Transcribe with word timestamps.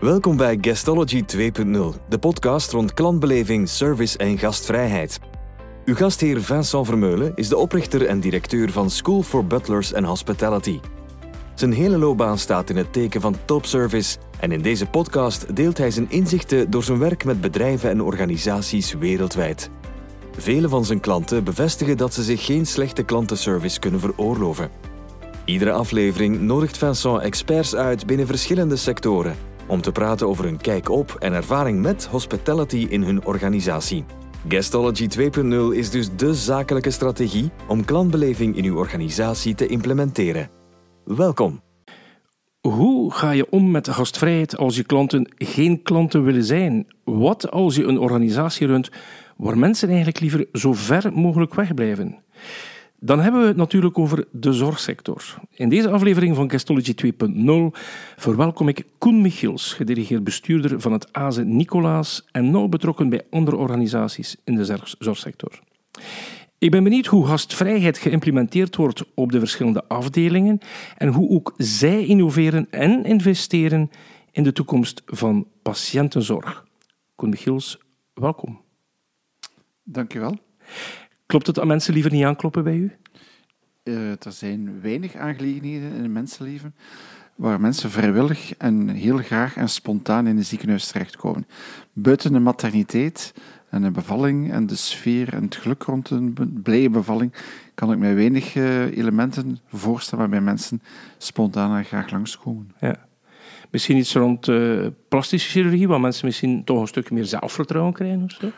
Welkom 0.00 0.36
bij 0.36 0.58
Guestology 0.60 1.24
2.0, 1.36 1.46
de 2.08 2.18
podcast 2.20 2.72
rond 2.72 2.94
klantbeleving, 2.94 3.68
service 3.68 4.18
en 4.18 4.38
gastvrijheid. 4.38 5.20
Uw 5.84 5.94
gastheer 5.94 6.42
Vincent 6.42 6.86
Vermeulen 6.86 7.32
is 7.34 7.48
de 7.48 7.56
oprichter 7.56 8.06
en 8.06 8.20
directeur 8.20 8.72
van 8.72 8.90
School 8.90 9.22
for 9.22 9.46
Butlers 9.46 9.94
and 9.94 10.06
Hospitality. 10.06 10.80
Zijn 11.54 11.72
hele 11.72 11.98
loopbaan 11.98 12.38
staat 12.38 12.70
in 12.70 12.76
het 12.76 12.92
teken 12.92 13.20
van 13.20 13.36
topservice 13.44 14.18
en 14.38 14.52
in 14.52 14.62
deze 14.62 14.86
podcast 14.86 15.56
deelt 15.56 15.78
hij 15.78 15.90
zijn 15.90 16.10
inzichten 16.10 16.70
door 16.70 16.82
zijn 16.82 16.98
werk 16.98 17.24
met 17.24 17.40
bedrijven 17.40 17.90
en 17.90 18.02
organisaties 18.02 18.92
wereldwijd. 18.92 19.70
Vele 20.36 20.68
van 20.68 20.84
zijn 20.84 21.00
klanten 21.00 21.44
bevestigen 21.44 21.96
dat 21.96 22.14
ze 22.14 22.22
zich 22.22 22.44
geen 22.44 22.66
slechte 22.66 23.02
klantenservice 23.02 23.78
kunnen 23.78 24.00
veroorloven. 24.00 24.70
Iedere 25.44 25.72
aflevering 25.72 26.40
nodigt 26.40 26.78
Vincent 26.78 27.22
experts 27.22 27.74
uit 27.74 28.06
binnen 28.06 28.26
verschillende 28.26 28.76
sectoren 28.76 29.48
om 29.70 29.80
te 29.80 29.92
praten 29.92 30.28
over 30.28 30.44
hun 30.44 30.60
kijk 30.60 30.88
op 30.88 31.16
en 31.18 31.32
ervaring 31.32 31.80
met 31.80 32.06
hospitality 32.06 32.86
in 32.88 33.02
hun 33.02 33.24
organisatie. 33.24 34.04
Guestology 34.48 35.08
2.0 35.18 35.76
is 35.76 35.90
dus 35.90 36.08
de 36.16 36.34
zakelijke 36.34 36.90
strategie 36.90 37.50
om 37.68 37.84
klantbeleving 37.84 38.56
in 38.56 38.64
uw 38.64 38.76
organisatie 38.76 39.54
te 39.54 39.66
implementeren. 39.66 40.50
Welkom. 41.04 41.60
Hoe 42.60 43.12
ga 43.12 43.30
je 43.30 43.50
om 43.50 43.70
met 43.70 43.88
gastvrijheid 43.88 44.56
als 44.56 44.76
je 44.76 44.84
klanten 44.84 45.32
geen 45.36 45.82
klanten 45.82 46.24
willen 46.24 46.44
zijn? 46.44 46.86
Wat 47.04 47.50
als 47.50 47.76
je 47.76 47.84
een 47.84 47.98
organisatie 47.98 48.66
runt 48.66 48.90
waar 49.36 49.58
mensen 49.58 49.88
eigenlijk 49.88 50.20
liever 50.20 50.46
zo 50.52 50.72
ver 50.72 51.12
mogelijk 51.12 51.54
wegblijven? 51.54 52.18
Dan 53.02 53.20
hebben 53.20 53.40
we 53.40 53.46
het 53.46 53.56
natuurlijk 53.56 53.98
over 53.98 54.24
de 54.32 54.52
zorgsector. 54.52 55.34
In 55.54 55.68
deze 55.68 55.90
aflevering 55.90 56.36
van 56.36 56.50
Guestology 56.50 56.94
2.0 57.04 57.80
verwelkom 58.16 58.68
ik 58.68 58.86
Koen 58.98 59.20
Michiels, 59.20 59.72
gedirigeerd 59.72 60.24
bestuurder 60.24 60.80
van 60.80 60.92
het 60.92 61.12
AZE 61.12 61.44
Nicolaas 61.44 62.26
en 62.32 62.50
nauw 62.50 62.68
betrokken 62.68 63.08
bij 63.08 63.26
andere 63.30 63.56
organisaties 63.56 64.36
in 64.44 64.54
de 64.54 64.78
zorgsector. 64.98 65.60
Ik 66.58 66.70
ben 66.70 66.84
benieuwd 66.84 67.06
hoe 67.06 67.26
gastvrijheid 67.26 67.98
geïmplementeerd 67.98 68.76
wordt 68.76 69.04
op 69.14 69.32
de 69.32 69.38
verschillende 69.38 69.84
afdelingen 69.88 70.58
en 70.96 71.08
hoe 71.08 71.30
ook 71.30 71.54
zij 71.56 72.06
innoveren 72.06 72.66
en 72.70 73.04
investeren 73.04 73.90
in 74.30 74.42
de 74.42 74.52
toekomst 74.52 75.02
van 75.06 75.46
patiëntenzorg. 75.62 76.66
Koen 77.14 77.28
Michiels, 77.28 77.78
welkom. 78.14 78.60
Dank 79.82 80.12
je 80.12 80.18
wel. 80.18 80.38
Klopt 81.30 81.46
het 81.46 81.54
dat 81.54 81.64
mensen 81.64 81.94
liever 81.94 82.12
niet 82.12 82.24
aankloppen 82.24 82.64
bij 82.64 82.76
u? 82.76 82.92
Uh, 83.84 84.10
er 84.10 84.32
zijn 84.32 84.80
weinig 84.80 85.14
aangelegenheden 85.14 85.92
in 85.92 86.02
het 86.02 86.10
mensenleven 86.10 86.74
waar 87.34 87.60
mensen 87.60 87.90
vrijwillig 87.90 88.56
en 88.56 88.88
heel 88.88 89.16
graag 89.16 89.56
en 89.56 89.68
spontaan 89.68 90.26
in 90.26 90.36
een 90.36 90.44
ziekenhuis 90.44 90.86
terechtkomen. 90.86 91.46
Buiten 91.92 92.32
de 92.32 92.38
materniteit 92.38 93.34
en 93.68 93.82
een 93.82 93.92
bevalling 93.92 94.52
en 94.52 94.66
de 94.66 94.74
sfeer 94.74 95.34
en 95.34 95.42
het 95.42 95.56
geluk 95.56 95.82
rond 95.82 96.10
een 96.10 96.60
blije 96.62 96.90
bevalling 96.90 97.34
kan 97.74 97.92
ik 97.92 97.98
mij 97.98 98.14
weinig 98.14 98.54
uh, 98.54 98.96
elementen 98.96 99.58
voorstellen 99.68 100.20
waarbij 100.20 100.40
mensen 100.40 100.82
spontaan 101.18 101.76
en 101.76 101.84
graag 101.84 102.10
langskomen. 102.10 102.74
Ja. 102.80 103.06
Misschien 103.70 103.96
iets 103.96 104.14
rond 104.14 104.48
uh, 104.48 104.86
plastische 105.08 105.50
chirurgie, 105.50 105.88
waar 105.88 106.00
mensen 106.00 106.26
misschien 106.26 106.64
toch 106.64 106.80
een 106.80 106.86
stukje 106.86 107.14
meer 107.14 107.24
zelfvertrouwen 107.24 107.92
krijgen 107.92 108.22
of 108.22 108.30
zo? 108.30 108.50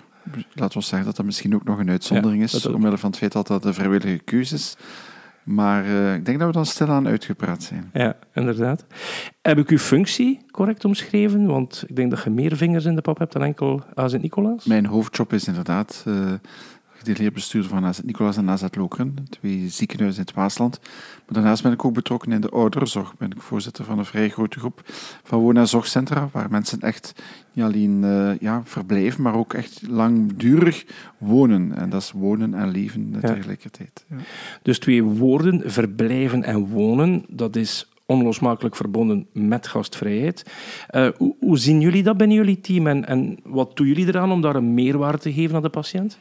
Laten 0.55 0.79
we 0.79 0.85
zeggen 0.85 1.07
dat 1.07 1.17
dat 1.17 1.27
misschien 1.27 1.55
ook 1.55 1.65
nog 1.65 1.79
een 1.79 1.91
uitzondering 1.91 2.43
is, 2.43 2.67
omwille 2.67 2.99
van 2.99 3.11
het 3.11 3.19
feit 3.19 3.33
dat 3.33 3.47
dat 3.47 3.65
een 3.65 3.75
vrijwillige 3.75 4.19
keuze 4.19 4.55
is. 4.55 4.77
Maar 5.43 5.85
uh, 5.85 6.15
ik 6.15 6.25
denk 6.25 6.39
dat 6.39 6.47
we 6.47 6.55
dan 6.55 6.67
stilaan 6.67 7.07
uitgepraat 7.07 7.63
zijn. 7.63 7.91
Ja, 7.93 8.17
inderdaad. 8.35 8.85
Heb 9.43 9.59
ik 9.59 9.69
uw 9.69 9.79
functie 9.79 10.41
correct 10.51 10.85
omschreven? 10.85 11.47
Want 11.47 11.85
ik 11.87 11.97
denk 11.97 12.11
dat 12.11 12.23
je 12.23 12.31
meer 12.31 12.57
vingers 12.57 12.85
in 12.85 12.95
de 12.95 13.01
pap 13.01 13.19
hebt 13.19 13.33
dan 13.33 13.43
enkel 13.43 13.83
AZ 13.95 14.15
Nicolaas. 14.15 14.65
Mijn 14.65 14.87
hoofdjob 14.87 15.33
is 15.33 15.47
inderdaad 15.47 16.05
uh, 16.09 16.33
gedelegeerd 17.05 17.67
van 17.67 17.85
AZ 17.85 18.01
Nicolaas 18.05 18.37
en 18.37 18.51
AZ 18.51 18.65
Lokeren, 18.71 19.15
twee 19.31 19.69
ziekenhuizen 19.69 20.21
in 20.21 20.27
het 20.27 20.37
Waasland. 20.37 20.81
Maar 21.27 21.35
daarnaast 21.35 21.63
ben 21.63 21.73
ik 21.73 21.85
ook 21.85 21.95
betrokken 21.95 22.33
in 22.33 22.41
de 22.41 22.49
ouderenzorg. 22.49 23.17
Ben 23.17 23.31
ik 23.31 23.41
voorzitter 23.41 23.85
van 23.85 23.99
een 23.99 24.05
vrij 24.05 24.29
grote 24.29 24.59
groep 24.59 24.83
van 25.23 25.39
woon- 25.39 25.57
en 25.57 25.69
zorgcentra, 25.69 26.29
waar 26.33 26.51
mensen 26.51 26.81
echt 26.81 27.15
niet 27.53 27.65
alleen 27.65 28.03
uh, 28.03 28.39
ja, 28.41 28.63
verblijven, 28.65 29.23
maar 29.23 29.35
ook 29.35 29.55
echt 29.55 29.83
langdurig 29.89 30.85
wonen. 31.19 31.77
En 31.77 31.91
dat 31.91 32.03
is 32.03 32.11
wonen 32.11 32.55
en 32.55 32.71
leven 32.71 33.17
tegelijkertijd. 33.21 34.05
Ja. 34.09 34.17
Dus 34.63 34.79
twee 34.79 35.03
woorden, 35.03 35.71
verblijven 35.71 36.45
en 36.45 36.67
wonen, 36.67 37.25
dat 37.29 37.57
is 37.57 37.87
onlosmakelijk 38.07 38.77
verbonden 38.77 39.27
met 39.33 39.67
gastvrijheid. 39.67 40.45
Uh, 40.91 41.09
hoe, 41.17 41.35
hoe, 41.41 41.59
zien 41.59 41.81
jullie 41.81 42.03
dat 42.03 42.17
binnen 42.17 42.37
jullie 42.37 42.61
team 42.61 42.87
en, 42.87 43.07
en 43.07 43.39
wat 43.45 43.77
doen 43.77 43.87
jullie 43.87 44.07
eraan 44.07 44.33
om 44.33 44.41
daar 44.41 44.57
een 44.57 44.75
meerwaarde 44.75 45.19
te 45.19 45.33
geven 45.33 45.57
aan 45.57 45.63
de 45.63 45.69
patiënt? 45.69 46.19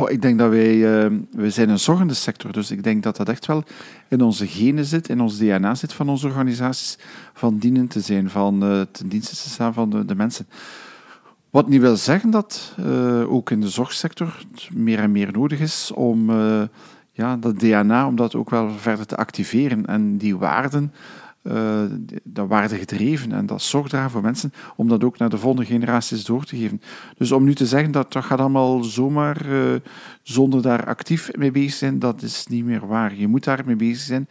Goh, 0.00 0.10
ik 0.10 0.22
denk 0.22 0.38
dat 0.38 0.50
wij, 0.50 0.74
uh, 0.74 1.18
wij 1.30 1.50
zijn 1.50 1.68
een 1.68 1.78
zorgende 1.78 2.14
sector, 2.14 2.52
dus 2.52 2.70
ik 2.70 2.82
denk 2.82 3.02
dat 3.02 3.16
dat 3.16 3.28
echt 3.28 3.46
wel 3.46 3.64
in 4.08 4.20
onze 4.20 4.46
genen 4.46 4.84
zit, 4.84 5.08
in 5.08 5.20
ons 5.20 5.38
DNA 5.38 5.74
zit 5.74 5.92
van 5.92 6.08
onze 6.08 6.26
organisaties, 6.26 6.98
van 7.32 7.58
dienen 7.58 7.88
te 7.88 8.00
zijn, 8.00 8.30
van 8.30 8.64
uh, 8.64 8.80
ten 8.92 9.08
dienste 9.08 9.36
te 9.36 9.48
staan 9.48 9.74
van 9.74 9.90
de, 9.90 10.04
de 10.04 10.14
mensen. 10.14 10.46
Wat 11.50 11.68
niet 11.68 11.80
wil 11.80 11.96
zeggen 11.96 12.30
dat 12.30 12.74
uh, 12.80 13.32
ook 13.32 13.50
in 13.50 13.60
de 13.60 13.68
zorgsector 13.68 14.44
meer 14.72 14.98
en 14.98 15.12
meer 15.12 15.32
nodig 15.32 15.60
is 15.60 15.90
om 15.94 16.30
ja, 17.12 17.36
dat 17.36 17.58
DNA, 17.58 18.06
om 18.06 18.16
dat 18.16 18.34
ook 18.34 18.50
wel 18.50 18.70
verder 18.70 19.06
te 19.06 19.16
activeren 19.16 19.86
en 19.86 20.16
die 20.16 20.36
waarden 20.36 20.92
uh, 21.42 21.82
dat 22.24 22.48
waarde 22.48 22.76
gedreven 22.76 23.32
en 23.32 23.46
dat 23.46 23.62
zorgt 23.62 23.90
daar 23.90 24.10
voor 24.10 24.22
mensen 24.22 24.52
om 24.76 24.88
dat 24.88 25.04
ook 25.04 25.18
naar 25.18 25.28
de 25.28 25.38
volgende 25.38 25.66
generaties 25.66 26.24
door 26.24 26.44
te 26.44 26.56
geven. 26.56 26.80
Dus 27.16 27.32
om 27.32 27.44
nu 27.44 27.54
te 27.54 27.66
zeggen 27.66 27.92
dat 27.92 28.12
dat 28.12 28.24
gaat 28.24 28.38
allemaal 28.38 28.84
zomaar 28.84 29.46
uh, 29.46 29.74
zonder 30.22 30.62
daar 30.62 30.86
actief 30.86 31.30
mee 31.36 31.50
bezig 31.50 31.72
zijn, 31.72 31.98
dat 31.98 32.22
is 32.22 32.46
niet 32.46 32.64
meer 32.64 32.86
waar. 32.86 33.14
Je 33.14 33.28
moet 33.28 33.44
daar 33.44 33.62
mee 33.66 33.76
bezig 33.76 34.00
zijn. 34.00 34.28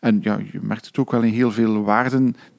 En 0.00 0.18
ja, 0.22 0.38
je 0.52 0.60
merkt 0.62 0.86
het 0.86 0.98
ook 0.98 1.10
wel 1.10 1.22
in 1.22 1.32
heel 1.32 1.52
veel 1.52 1.82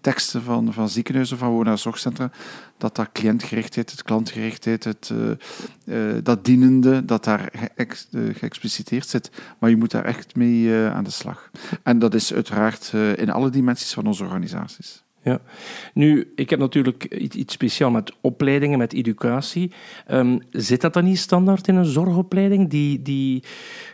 waardenteksten 0.01 0.41
van, 0.41 0.73
van 0.73 0.89
ziekenhuizen, 0.89 1.38
van 1.38 1.50
woon- 1.50 1.67
en 1.67 1.79
zorgcentra, 1.79 2.31
dat 2.78 2.95
dat 2.95 3.09
cliëntgerichtheid, 3.12 3.91
het 3.91 4.03
klantgerichtheid, 4.03 4.84
het, 4.84 5.12
uh, 5.85 6.13
dat 6.23 6.45
dienende, 6.45 7.06
dat 7.06 7.23
daar 7.23 7.50
geëx, 7.53 8.07
geëxpliciteerd 8.34 9.07
zit. 9.07 9.31
Maar 9.59 9.69
je 9.69 9.78
moet 9.78 9.91
daar 9.91 10.06
echt 10.06 10.35
mee 10.35 10.73
aan 10.73 11.03
de 11.03 11.11
slag. 11.11 11.51
En 11.84 12.00
dat 12.00 12.13
is 12.13 12.34
uiteraard 12.34 12.94
in 13.16 13.29
alle 13.29 13.50
dimensies 13.50 13.94
van 13.94 14.06
onze 14.07 14.23
organisaties. 14.23 15.03
Ja, 15.23 15.40
nu, 15.94 16.31
ik 16.35 16.50
heb 16.50 16.59
natuurlijk 16.59 17.03
iets 17.03 17.53
speciaal 17.53 17.91
met 17.91 18.13
opleidingen, 18.22 18.78
met 18.78 18.94
educatie. 18.94 19.72
Um, 20.11 20.40
zit 20.51 20.81
dat 20.81 20.94
dan 20.94 21.03
niet 21.03 21.19
standaard 21.19 21.67
in 21.67 21.75
een 21.75 21.85
zorgopleiding, 21.85 22.69
die, 22.69 23.01
die, 23.01 23.44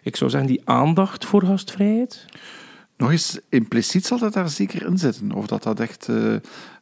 ik 0.04 0.16
zou 0.16 0.30
zeggen, 0.30 0.50
die 0.50 0.62
aandacht 0.64 1.26
voor 1.26 1.44
gastvrijheid? 1.44 2.26
Nog 2.98 3.12
eens, 3.12 3.40
impliciet 3.50 4.06
zal 4.06 4.18
dat 4.18 4.34
daar 4.34 4.50
zeker 4.50 4.86
in 4.86 4.98
zitten. 4.98 5.32
Of 5.32 5.48
dat 5.48 5.64
dat 5.64 5.80
echt 5.80 6.08
uh, 6.08 6.36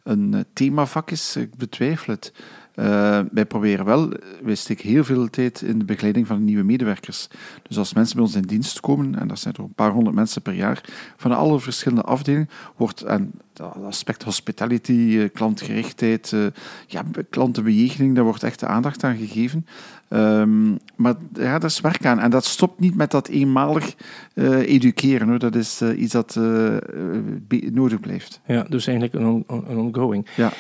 een 0.04 0.46
themavak 0.54 1.12
is, 1.12 1.36
ik 1.36 1.56
betwijfel 1.56 2.14
het. 2.14 2.34
Uh, 2.80 3.20
wij 3.32 3.46
proberen 3.46 3.86
wel, 3.86 4.12
wij 4.44 4.56
steken 4.56 4.90
heel 4.90 5.04
veel 5.04 5.30
tijd 5.30 5.62
in 5.62 5.80
de 5.80 5.86
begeleiding 5.86 6.28
van 6.28 6.44
nieuwe 6.44 6.64
medewerkers. 6.64 7.28
Dus 7.68 7.78
als 7.78 7.94
mensen 7.94 8.16
bij 8.16 8.26
ons 8.26 8.36
in 8.36 8.42
dienst 8.42 8.80
komen, 8.80 9.20
en 9.20 9.28
dat 9.28 9.40
zijn 9.40 9.54
toch 9.54 9.66
een 9.66 9.74
paar 9.74 9.92
honderd 9.92 10.16
mensen 10.16 10.42
per 10.42 10.54
jaar, 10.54 10.82
van 11.18 11.32
alle 11.32 11.60
verschillende 11.60 12.04
afdelingen, 12.04 12.50
wordt, 12.76 13.02
en 13.02 13.32
dat 13.54 13.76
aspect 13.84 14.24
hospitality, 14.24 14.92
uh, 14.92 15.30
klantgerichtheid, 15.34 16.32
uh, 16.32 16.46
ja, 16.88 17.04
klantenbejegening, 17.30 18.16
daar 18.16 18.24
wordt 18.24 18.44
echt 18.44 18.60
de 18.60 18.68
aandacht 18.68 19.04
aan 19.04 19.16
gegeven. 19.16 19.66
Um, 20.10 20.78
maar 20.96 21.16
ja, 21.34 21.60
dat 21.60 21.70
is 21.70 21.82
werk 21.82 22.06
aan. 22.06 22.20
En 22.20 22.30
dat 22.30 22.46
stopt 22.46 22.80
niet 22.80 22.96
met 22.96 23.12
dat 23.12 23.28
eenmalig 23.28 23.96
educeren. 24.66 25.28
Hoor. 25.28 25.40
Dat 25.40 25.56
is 25.56 25.82
iets 25.82 26.12
dat 26.12 26.40
nodig 27.72 28.00
blijft. 28.00 28.42
Ja, 28.46 28.64
dus 28.64 28.88
eigenlijk 28.88 29.26
een, 29.26 29.44
een 29.48 29.78
ongoing. 29.78 30.28
Ja. 30.36 30.52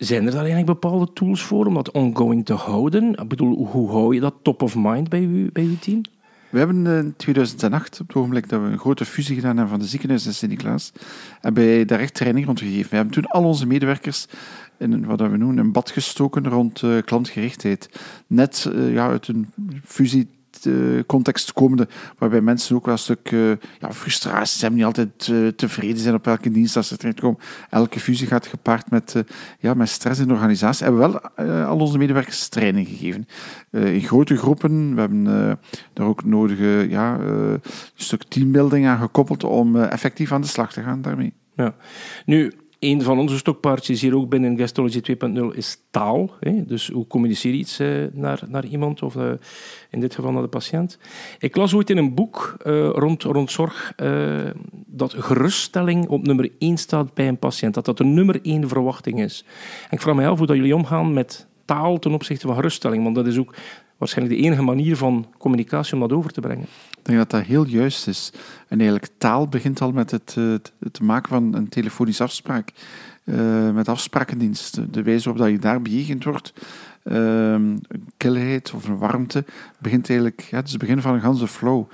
Zijn 0.00 0.24
er 0.24 0.30
daar 0.30 0.40
eigenlijk 0.44 0.80
bepaalde 0.80 1.12
tools 1.12 1.42
voor 1.42 1.66
om 1.66 1.74
dat 1.74 1.90
ongoing 1.90 2.44
te 2.44 2.52
houden? 2.52 3.12
Ik 3.12 3.28
bedoel, 3.28 3.66
hoe 3.66 3.90
hou 3.90 4.14
je 4.14 4.20
dat 4.20 4.34
top 4.42 4.62
of 4.62 4.74
mind 4.76 5.08
bij 5.08 5.20
je, 5.20 5.50
bij 5.52 5.62
uw 5.62 5.78
team? 5.78 6.00
We 6.48 6.58
hebben 6.58 6.86
in 6.86 7.14
2008, 7.16 8.00
op 8.00 8.06
het 8.06 8.16
ogenblik 8.16 8.48
dat 8.48 8.60
we 8.60 8.66
een 8.66 8.78
grote 8.78 9.04
fusie 9.04 9.34
gedaan 9.34 9.56
hebben 9.56 9.68
van 9.68 9.78
de 9.78 9.86
ziekenhuis 9.86 10.26
en 10.26 10.34
Sint-Niklaas, 10.34 10.92
hebben 11.40 11.64
wij 11.64 11.84
daar 11.84 12.00
echt 12.00 12.14
training 12.14 12.46
rond 12.46 12.60
gegeven. 12.60 12.90
We 12.90 12.96
hebben 12.96 13.14
toen 13.14 13.26
al 13.26 13.44
onze 13.44 13.66
medewerkers 13.66 14.26
in 14.78 15.04
wat 15.04 15.20
we 15.20 15.36
noemen 15.36 15.58
een 15.58 15.72
bad 15.72 15.90
gestoken 15.90 16.48
rond 16.48 16.82
uh, 16.82 17.02
klantgerichtheid. 17.02 17.90
Net 18.26 18.70
uh, 18.72 18.92
ja, 18.92 19.08
uit 19.08 19.28
een 19.28 19.48
fusie 19.84 20.28
context 21.06 21.52
komende, 21.52 21.88
waarbij 22.18 22.40
mensen 22.40 22.76
ook 22.76 22.84
wel 22.84 22.94
een 22.94 23.00
stuk 23.00 23.30
uh, 23.30 23.50
ja, 23.78 23.92
frustratie 23.92 24.60
hebben, 24.60 24.78
niet 24.78 24.86
altijd 24.86 25.28
uh, 25.30 25.48
tevreden 25.48 25.98
zijn 25.98 26.14
op 26.14 26.26
elke 26.26 26.50
dienst 26.50 26.76
als 26.76 26.88
ze 26.88 26.96
terechtkomen. 26.96 27.40
Elke 27.70 28.00
fusie 28.00 28.26
gaat 28.26 28.46
gepaard 28.46 28.90
met, 28.90 29.24
ja, 29.58 29.74
met 29.74 29.88
stress 29.88 30.20
in 30.20 30.28
de 30.28 30.34
organisatie. 30.34 30.86
We 30.86 30.92
hebben 30.92 31.20
wel 31.36 31.66
al 31.66 31.78
onze 31.78 31.98
medewerkers 31.98 32.48
training 32.48 32.88
gegeven. 32.88 33.26
in 33.70 34.02
grote 34.02 34.36
groepen. 34.36 34.94
We 34.94 35.00
hebben 35.00 35.24
daar 35.92 36.06
ook 36.06 36.24
nodige 36.24 36.86
ja, 36.88 37.18
een 37.18 37.60
stuk 37.94 38.22
teambuilding 38.22 38.86
aan 38.86 38.98
gekoppeld 38.98 39.44
om 39.44 39.76
effectief 39.76 40.32
aan 40.32 40.40
de 40.40 40.46
slag 40.46 40.72
te 40.72 40.82
gaan 40.82 41.02
daarmee. 41.02 41.32
Ja. 41.56 41.74
Nu, 42.26 42.52
een 42.80 43.02
van 43.02 43.18
onze 43.18 43.38
stokpaardjes 43.38 44.00
hier 44.00 44.16
ook 44.16 44.28
binnen 44.28 44.58
Gastology 44.58 45.00
2.0 45.00 45.56
is 45.56 45.82
taal. 45.90 46.30
Hè? 46.40 46.64
Dus 46.64 46.88
hoe 46.88 47.06
communiceer 47.06 47.52
je 47.52 47.58
iets 47.58 47.78
eh, 47.78 47.88
naar, 48.12 48.40
naar 48.48 48.64
iemand, 48.64 49.02
of 49.02 49.16
eh, 49.16 49.30
in 49.90 50.00
dit 50.00 50.14
geval 50.14 50.32
naar 50.32 50.42
de 50.42 50.48
patiënt. 50.48 50.98
Ik 51.38 51.56
las 51.56 51.74
ooit 51.74 51.90
in 51.90 51.96
een 51.96 52.14
boek 52.14 52.54
eh, 52.62 52.88
rond, 52.92 53.22
rond 53.22 53.50
zorg 53.50 53.92
dat 54.86 55.14
geruststelling 55.14 56.08
op 56.08 56.26
nummer 56.26 56.50
1 56.58 56.76
staat 56.76 57.14
bij 57.14 57.28
een 57.28 57.38
patiënt. 57.38 57.74
Dat 57.74 57.84
dat 57.84 57.98
de 57.98 58.04
nummer 58.04 58.40
1 58.42 58.68
verwachting 58.68 59.20
is. 59.20 59.44
En 59.82 59.96
ik 59.96 60.00
vraag 60.00 60.14
me 60.14 60.26
af 60.26 60.38
hoe 60.38 60.46
dat 60.46 60.56
jullie 60.56 60.76
omgaan 60.76 61.12
met 61.12 61.46
taal 61.64 61.98
ten 61.98 62.12
opzichte 62.12 62.46
van 62.46 62.56
geruststelling. 62.56 63.02
Want 63.02 63.14
dat 63.14 63.26
is 63.26 63.38
ook 63.38 63.54
waarschijnlijk 64.00 64.38
de 64.38 64.46
enige 64.46 64.62
manier 64.62 64.96
van 64.96 65.26
communicatie 65.38 65.94
om 65.94 66.00
dat 66.00 66.12
over 66.12 66.32
te 66.32 66.40
brengen. 66.40 66.66
Ik 66.90 67.06
denk 67.06 67.18
dat 67.18 67.30
dat 67.30 67.42
heel 67.42 67.66
juist 67.66 68.06
is. 68.06 68.32
En 68.68 68.80
eigenlijk 68.80 69.12
taal 69.18 69.48
begint 69.48 69.80
al 69.80 69.92
met 69.92 70.10
het, 70.10 70.34
het, 70.34 70.72
het 70.78 71.00
maken 71.00 71.28
van 71.28 71.54
een 71.54 71.68
telefonische 71.68 72.22
afspraak. 72.22 72.72
Uh, 73.24 73.70
met 73.70 73.88
afsprakendienst. 73.88 74.92
De 74.92 75.02
wijze 75.02 75.32
waarop 75.32 75.48
je 75.48 75.58
daar 75.58 75.82
bejegend 75.82 76.24
wordt, 76.24 76.52
uh, 77.04 77.52
een 77.52 77.82
kilheid 78.16 78.72
of 78.74 78.88
een 78.88 78.98
warmte, 78.98 79.44
begint 79.78 80.08
eigenlijk, 80.08 80.40
ja, 80.50 80.56
het 80.56 80.66
is 80.66 80.72
het 80.72 80.80
begin 80.80 81.00
van 81.00 81.14
een 81.14 81.20
ganse 81.20 81.46
flow. 81.46 81.84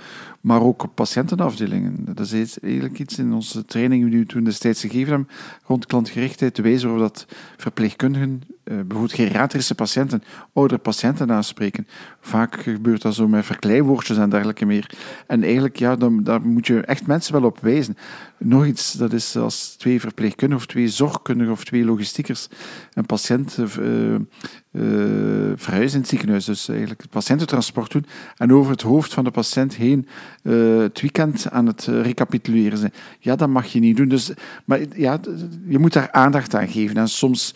Maar 0.47 0.63
ook 0.63 0.95
patiëntenafdelingen. 0.95 2.05
Dat 2.15 2.33
is 2.33 2.59
eigenlijk 2.59 2.99
iets 2.99 3.19
in 3.19 3.33
onze 3.33 3.65
training 3.65 4.11
die 4.11 4.19
we 4.19 4.27
toen 4.27 4.45
destijds 4.45 4.81
gegeven 4.81 5.09
hebben, 5.09 5.29
rond 5.65 5.87
klantgerichtheid, 5.87 6.57
de 6.57 6.63
wijze 6.63 6.87
waarop 6.89 7.03
dat 7.09 7.27
verpleegkundigen 7.57 8.43
uh, 8.67 8.77
bijvoorbeeld 8.77 9.13
geriatrische 9.13 9.75
patiënten, 9.75 10.23
oudere 10.53 10.81
patiënten 10.81 11.33
aanspreken. 11.33 11.87
Vaak 12.21 12.63
gebeurt 12.63 13.03
dat 13.03 13.15
zo 13.15 13.29
met 13.29 13.45
verkleinwoordjes 13.45 14.17
en 14.17 14.31
dergelijke 14.31 14.67
meer. 14.67 14.91
En 15.27 15.43
eigenlijk, 15.43 15.77
ja, 15.77 15.97
dan, 15.97 16.23
daar 16.23 16.41
moet 16.41 16.67
je 16.67 16.81
echt 16.81 17.07
mensen 17.07 17.33
wel 17.33 17.45
op 17.45 17.59
wijzen. 17.61 17.97
Nog 18.39 18.67
iets, 18.67 18.93
dat 18.93 19.13
is 19.13 19.37
als 19.37 19.75
twee 19.79 20.01
verpleegkundigen 20.01 20.65
of 20.65 20.71
twee 20.71 20.89
zorgkundigen 20.89 21.53
of 21.53 21.65
twee 21.65 21.85
logistiekers 21.85 22.49
een 22.93 23.07
patiënt 23.07 23.59
uh, 23.59 24.15
uh, 24.15 25.53
verhuizen 25.57 25.95
in 25.95 26.01
het 26.01 26.09
ziekenhuis. 26.09 26.45
Dus 26.45 26.69
eigenlijk 26.69 27.01
het 27.01 27.11
patiëntentransport 27.11 27.93
doen 27.93 28.07
en 28.37 28.53
over 28.53 28.71
het 28.73 28.83
hoofd 28.83 29.15
van 29.15 29.25
de 29.25 29.31
patiënt 29.31 29.75
heen 29.75 30.09
het 30.53 31.01
weekend 31.01 31.51
aan 31.51 31.67
het 31.67 31.85
recapituleren 31.85 32.79
zijn. 32.79 32.93
Ja, 33.19 33.37
dat 33.37 33.49
mag 33.49 33.67
je 33.67 33.81
niet 33.81 33.97
doen. 33.97 34.09
Dus, 34.09 34.33
maar 34.65 34.81
ja, 34.95 35.21
je 35.69 35.79
moet 35.79 35.93
daar 35.93 36.11
aandacht 36.11 36.55
aan 36.55 36.69
geven. 36.69 36.97
En 36.97 37.09
soms 37.09 37.55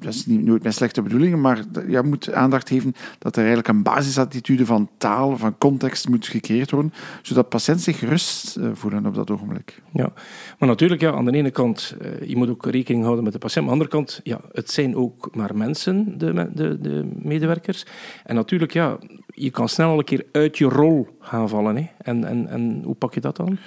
dat 0.00 0.14
is 0.14 0.26
niet, 0.26 0.44
nooit 0.44 0.62
met 0.62 0.74
slechte 0.74 1.02
bedoelingen, 1.02 1.40
maar 1.40 1.64
je 1.88 2.02
moet 2.02 2.32
aandacht 2.32 2.68
geven 2.68 2.94
dat 3.18 3.32
er 3.32 3.38
eigenlijk 3.38 3.68
een 3.68 3.82
basisattitude 3.82 4.66
van 4.66 4.88
taal, 4.98 5.36
van 5.36 5.58
context 5.58 6.08
moet 6.08 6.26
gecreëerd 6.26 6.70
worden, 6.70 6.92
zodat 7.22 7.48
patiënten 7.48 7.84
zich 7.84 7.98
gerust 7.98 8.56
eh, 8.56 8.68
voelen 8.72 9.06
op 9.06 9.14
dat 9.14 9.30
ogenblik. 9.30 9.82
Ja, 9.92 10.12
maar 10.58 10.68
natuurlijk, 10.68 11.00
ja, 11.00 11.12
aan 11.12 11.24
de 11.24 11.32
ene 11.32 11.50
kant, 11.50 11.96
je 12.26 12.36
moet 12.36 12.50
ook 12.50 12.66
rekening 12.66 13.02
houden 13.02 13.24
met 13.24 13.32
de 13.32 13.38
patiënt, 13.38 13.64
maar 13.64 13.74
aan 13.74 13.78
de 13.78 13.84
andere 13.84 14.04
kant, 14.04 14.20
ja, 14.22 14.40
het 14.52 14.70
zijn 14.70 14.96
ook 14.96 15.34
maar 15.34 15.56
mensen, 15.56 16.18
de, 16.18 16.50
de, 16.54 16.80
de 16.80 17.08
medewerkers. 17.14 17.86
En 18.24 18.34
natuurlijk, 18.34 18.72
ja, 18.72 18.98
je 19.36 19.50
kan 19.50 19.68
snel 19.68 19.90
al 19.90 19.98
een 19.98 20.04
keer 20.04 20.24
uit 20.32 20.58
je 20.58 20.64
rol 20.64 21.08
gaan 21.20 21.48
vallen. 21.48 21.76
Hè. 21.76 21.88
En, 21.98 22.24
en, 22.24 22.48
en 22.48 22.80
hoe 22.84 22.94
pak 22.94 23.14
je 23.14 23.20
dat 23.20 23.36
dan? 23.36 23.58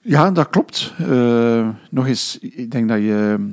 Ja, 0.00 0.30
dat 0.30 0.48
klopt. 0.48 0.94
Uh, 1.00 1.68
nog 1.90 2.06
eens, 2.06 2.38
ik 2.40 2.70
denk 2.70 2.88
dat 2.88 2.98
je, 2.98 3.50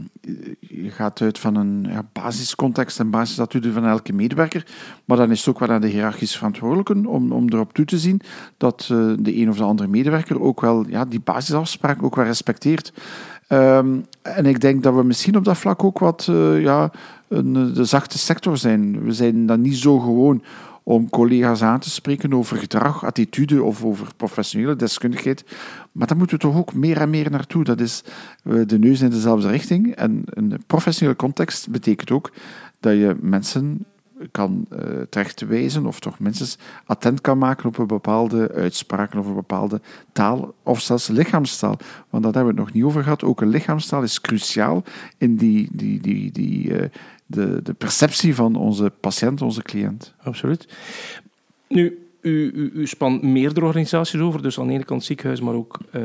je 0.59 0.89
gaat 0.89 1.21
uit 1.21 1.39
van 1.39 1.55
een 1.55 1.87
ja, 1.89 2.03
basiscontext 2.13 2.99
en 2.99 3.09
basisatitude 3.09 3.71
van 3.71 3.85
elke 3.85 4.13
medewerker. 4.13 4.65
Maar 5.05 5.17
dan 5.17 5.31
is 5.31 5.39
het 5.39 5.49
ook 5.49 5.59
wel 5.59 5.69
aan 5.69 5.81
de 5.81 5.87
hiërarchische 5.87 6.37
verantwoordelijken 6.37 7.05
om, 7.05 7.31
om 7.31 7.49
erop 7.49 7.73
toe 7.73 7.85
te 7.85 7.99
zien 7.99 8.21
dat 8.57 8.89
uh, 8.91 9.13
de 9.19 9.37
een 9.37 9.49
of 9.49 9.57
de 9.57 9.63
andere 9.63 9.89
medewerker 9.89 10.41
ook 10.41 10.61
wel 10.61 10.85
ja, 10.87 11.05
die 11.05 11.19
basisafspraak 11.19 12.03
ook 12.03 12.15
wel 12.15 12.25
respecteert. 12.25 12.93
Um, 13.49 14.05
en 14.21 14.45
ik 14.45 14.59
denk 14.61 14.83
dat 14.83 14.95
we 14.95 15.03
misschien 15.03 15.37
op 15.37 15.43
dat 15.43 15.57
vlak 15.57 15.83
ook 15.83 15.99
wat 15.99 16.27
uh, 16.29 16.61
ja, 16.61 16.91
een, 17.27 17.73
de 17.73 17.85
zachte 17.85 18.17
sector 18.17 18.57
zijn. 18.57 19.03
We 19.03 19.11
zijn 19.11 19.45
dan 19.45 19.61
niet 19.61 19.77
zo 19.77 19.99
gewoon 19.99 20.43
om 20.83 21.09
collega's 21.09 21.61
aan 21.61 21.79
te 21.79 21.89
spreken 21.89 22.33
over 22.33 22.57
gedrag, 22.57 23.05
attitude 23.05 23.63
of 23.63 23.83
over 23.83 24.07
professionele 24.17 24.75
deskundigheid. 24.75 25.43
Maar 25.91 26.07
daar 26.07 26.17
moeten 26.17 26.37
we 26.37 26.43
toch 26.43 26.55
ook 26.55 26.73
meer 26.73 26.97
en 26.97 27.09
meer 27.09 27.31
naartoe. 27.31 27.63
Dat 27.63 27.79
is 27.79 28.03
eh, 28.43 28.61
de 28.65 28.79
neus 28.79 29.01
in 29.01 29.09
dezelfde 29.09 29.47
richting. 29.47 29.95
En 29.95 30.21
een 30.25 30.63
professionele 30.67 31.17
context 31.17 31.69
betekent 31.69 32.11
ook 32.11 32.31
dat 32.79 32.93
je 32.93 33.15
mensen 33.21 33.85
kan 34.31 34.65
uh, 34.73 34.79
terechtwijzen 35.09 35.85
of 35.85 35.99
toch 35.99 36.19
minstens 36.19 36.57
attent 36.85 37.21
kan 37.21 37.37
maken 37.37 37.65
op 37.65 37.77
een 37.77 37.87
bepaalde 37.87 38.51
uitspraken 38.51 39.19
of 39.19 39.25
een 39.25 39.33
bepaalde 39.33 39.81
taal 40.11 40.53
of 40.63 40.81
zelfs 40.81 41.07
lichaamstaal. 41.07 41.77
Want 42.09 42.23
dat 42.23 42.35
hebben 42.35 42.53
we 42.53 42.59
het 42.59 42.67
nog 42.67 42.75
niet 42.75 42.83
over 42.83 43.03
gehad. 43.03 43.23
Ook 43.23 43.41
een 43.41 43.49
lichaamstaal 43.49 44.03
is 44.03 44.21
cruciaal 44.21 44.83
in 45.17 45.35
die, 45.35 45.69
die, 45.71 46.01
die, 46.01 46.31
die, 46.31 46.69
uh, 46.69 46.85
de, 47.31 47.59
de 47.63 47.73
perceptie 47.73 48.35
van 48.35 48.55
onze 48.55 48.91
patiënt, 48.99 49.41
onze 49.41 49.61
cliënt. 49.61 50.13
Absoluut. 50.23 50.67
Nu, 51.67 52.11
u, 52.21 52.71
u, 52.73 52.87
spant 52.87 53.21
meerdere 53.21 53.65
organisaties 53.65 54.19
over, 54.19 54.41
dus 54.41 54.59
aan 54.59 54.67
de 54.67 54.73
ene 54.73 54.83
kant 54.83 55.03
ziekenhuis, 55.03 55.41
maar 55.41 55.53
ook 55.53 55.79
uh, 55.95 56.01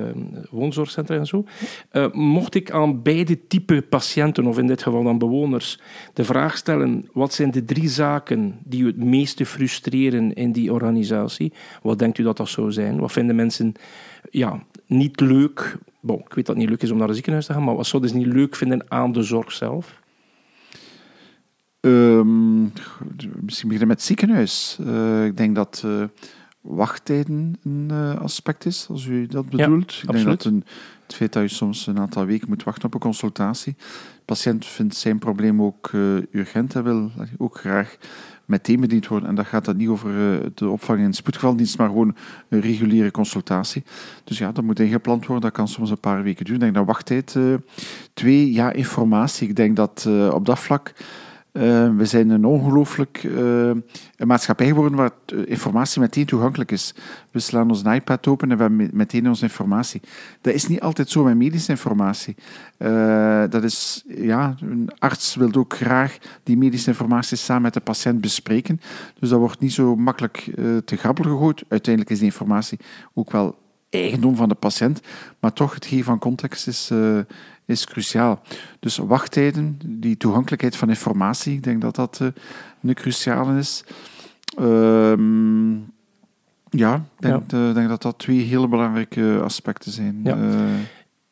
woonzorgcentra 0.51 1.17
en 1.17 1.27
zo. 1.27 1.45
Uh, 1.93 2.13
mocht 2.13 2.55
ik 2.55 2.71
aan 2.71 3.03
beide 3.03 3.47
type 3.47 3.83
patiënten, 3.83 4.47
of 4.47 4.59
in 4.59 4.67
dit 4.67 4.83
geval 4.83 5.03
dan 5.03 5.19
bewoners, 5.19 5.81
de 6.13 6.25
vraag 6.25 6.57
stellen: 6.57 7.09
wat 7.13 7.35
zijn 7.35 7.51
de 7.51 7.65
drie 7.65 7.89
zaken 7.89 8.59
die 8.65 8.83
u 8.83 8.87
het 8.87 8.97
meeste 8.97 9.47
frustreren 9.47 10.35
in 10.35 10.53
die 10.53 10.73
organisatie? 10.73 11.53
Wat 11.83 11.99
denkt 11.99 12.19
u 12.19 12.23
dat 12.23 12.37
dat 12.37 12.49
zou 12.49 12.73
zijn? 12.73 12.99
Wat 12.99 13.13
vinden 13.13 13.37
mensen 13.37 13.73
ja, 14.31 14.63
niet 14.87 15.21
leuk? 15.21 15.79
Ik 16.03 16.35
weet 16.35 16.47
dat 16.47 16.47
het 16.47 16.57
niet 16.57 16.69
leuk 16.69 16.83
is 16.83 16.91
om 16.91 16.99
naar 16.99 17.09
een 17.09 17.15
ziekenhuis 17.15 17.47
te 17.47 17.53
gaan, 17.53 17.65
maar 17.65 17.77
wat 17.77 17.87
zouden 17.87 18.11
ze 18.11 18.17
niet 18.17 18.27
leuk 18.27 18.57
vinden 18.57 18.85
aan 18.89 19.13
de 19.13 19.23
zorg 19.23 19.53
zelf? 19.53 20.01
Um, 21.87 22.73
misschien 23.41 23.69
beginnen 23.69 23.89
met 23.89 23.97
het 23.97 24.03
ziekenhuis. 24.07 24.79
Uh, 24.81 25.25
ik 25.25 25.37
denk 25.37 25.55
dat 25.55 25.83
uh, 25.87 26.05
wachttijden 26.61 27.57
een 27.63 27.89
uh, 27.93 28.21
aspect 28.21 28.67
is, 28.67 28.87
als 28.91 29.07
u 29.07 29.27
dat 29.27 29.49
bedoelt. 29.49 29.95
Ja, 29.95 30.03
ik 30.03 30.13
denk 30.13 30.25
dat 30.25 30.45
een, 30.45 30.65
het 31.03 31.15
feit 31.15 31.33
dat 31.33 31.43
je 31.43 31.49
soms 31.49 31.87
een 31.87 31.99
aantal 31.99 32.25
weken 32.25 32.49
moet 32.49 32.63
wachten 32.63 32.85
op 32.85 32.95
een 32.95 33.01
consultatie. 33.01 33.75
De 33.79 34.23
patiënt 34.25 34.67
vindt 34.67 34.97
zijn 34.97 35.19
probleem 35.19 35.63
ook 35.63 35.91
urgent 36.31 36.75
en 36.75 36.85
wil 36.85 37.11
ook 37.39 37.59
graag 37.59 37.97
meteen 38.45 38.81
bediend 38.81 39.07
worden. 39.07 39.29
En 39.29 39.35
dat 39.35 39.47
gaat 39.47 39.65
dan 39.65 39.77
niet 39.77 39.89
over 39.89 40.41
de 40.55 40.69
opvang 40.69 41.01
in 41.01 41.13
spoedgevaldienst, 41.13 41.79
maar 41.79 41.89
gewoon 41.89 42.17
een 42.49 42.61
reguliere 42.61 43.11
consultatie. 43.11 43.85
Dus 44.25 44.39
ja, 44.39 44.53
dat 44.53 44.65
moet 44.65 44.81
ingepland 44.81 45.27
worden. 45.27 45.45
Dat 45.45 45.53
kan 45.53 45.69
soms 45.69 45.91
een 45.91 46.01
paar 46.01 46.23
weken 46.23 46.45
duren. 46.45 46.67
Ik 46.67 46.73
denk 46.73 46.75
dat 46.75 46.95
wachttijd. 46.95 47.37
twee, 48.15 48.53
ja, 48.53 48.73
informatie. 48.73 49.49
Ik 49.49 49.57
denk 49.57 49.77
dat 49.77 50.09
op 50.31 50.47
dat 50.47 50.59
vlak 50.59 50.95
uh, 51.57 51.97
we 51.97 52.05
zijn 52.05 52.31
een 52.31 52.45
ongelooflijk 52.45 53.23
uh, 53.23 53.69
een 54.17 54.27
maatschappij 54.27 54.67
geworden 54.67 54.99
waar 54.99 55.11
informatie 55.45 56.01
meteen 56.01 56.27
toegankelijk 56.27 56.71
is. 56.71 56.95
We 57.31 57.39
slaan 57.39 57.71
ons 57.71 57.83
iPad 57.83 58.27
open 58.27 58.51
en 58.51 58.57
we 58.57 58.63
hebben 58.63 58.91
meteen 58.93 59.29
onze 59.29 59.43
informatie. 59.43 60.01
Dat 60.41 60.55
is 60.55 60.67
niet 60.67 60.81
altijd 60.81 61.11
zo 61.11 61.25
met 61.25 61.37
medische 61.37 61.71
informatie. 61.71 62.37
Dat 63.49 63.65
is, 63.65 64.05
ja, 64.07 64.55
een 64.61 64.91
arts 64.99 65.35
wil 65.35 65.55
ook 65.55 65.77
graag 65.77 66.19
die 66.43 66.57
medische 66.57 66.91
informatie 66.91 67.37
samen 67.37 67.63
met 67.63 67.75
de 67.75 67.81
patiënt 67.81 68.21
bespreken. 68.21 68.81
Dus 69.19 69.29
dat 69.29 69.39
wordt 69.39 69.61
niet 69.61 69.73
zo 69.73 69.97
makkelijk 69.97 70.51
te 70.85 70.97
grabbel 70.97 71.25
gegooid. 71.25 71.65
Uiteindelijk 71.69 72.13
is 72.13 72.19
die 72.19 72.31
informatie 72.31 72.79
ook 73.15 73.31
wel 73.31 73.59
eigendom 73.91 74.37
van 74.37 74.49
de 74.49 74.55
patiënt, 74.55 75.01
maar 75.41 75.53
toch 75.53 75.75
het 75.75 75.87
geven 75.87 76.05
van 76.05 76.19
context 76.19 76.67
is 76.67 76.91
is 77.67 77.87
cruciaal. 77.87 78.43
Dus 78.81 78.97
wachttijden, 78.97 79.79
die 79.87 80.17
toegankelijkheid 80.17 80.77
van 80.77 80.89
informatie, 80.89 81.55
ik 81.55 81.63
denk 81.63 81.81
dat 81.81 81.95
dat 81.95 82.19
uh, 82.23 82.29
een 82.83 82.95
cruciale 82.95 83.59
is. 83.59 83.85
Ehm, 84.59 85.75
ja, 86.71 86.95
ik 86.95 87.21
denk, 87.21 87.51
ja. 87.51 87.59
Uh, 87.59 87.75
denk, 87.75 87.89
dat 87.89 88.03
dat 88.03 88.19
twee 88.19 88.41
hele 88.41 88.69
belangrijke 88.69 89.41
aspecten 89.45 89.93
zijn. 89.93 90.21
Ja. 90.25 90.37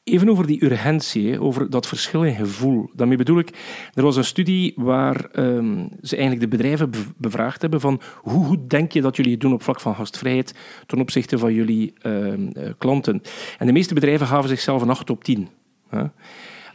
Even 0.05 0.29
over 0.29 0.47
die 0.47 0.65
urgentie, 0.65 1.41
over 1.41 1.71
dat 1.71 1.87
verschil 1.87 2.25
in 2.25 2.35
gevoel. 2.35 2.91
Daarmee 2.95 3.17
bedoel 3.17 3.39
ik, 3.39 3.51
er 3.95 4.03
was 4.03 4.17
een 4.17 4.25
studie 4.25 4.73
waar 4.77 5.29
um, 5.39 5.89
ze 6.03 6.17
eigenlijk 6.17 6.51
de 6.51 6.57
bedrijven 6.57 6.91
bevraagd 7.17 7.61
hebben 7.61 7.81
van 7.81 8.01
hoe 8.17 8.45
goed 8.45 8.71
denk 8.71 8.93
je 8.93 9.01
dat 9.01 9.17
jullie 9.17 9.33
het 9.33 9.41
doen 9.41 9.53
op 9.53 9.63
vlak 9.63 9.81
van 9.81 9.95
gastvrijheid 9.95 10.55
ten 10.87 11.01
opzichte 11.01 11.39
van 11.39 11.55
jullie 11.55 11.93
uh, 12.03 12.33
klanten. 12.79 13.23
En 13.59 13.67
de 13.67 13.73
meeste 13.73 13.95
bedrijven 13.95 14.27
gaven 14.27 14.49
zichzelf 14.49 14.83
een 14.83 14.91
8 14.91 15.11
op 15.11 15.25
10. 15.25 15.49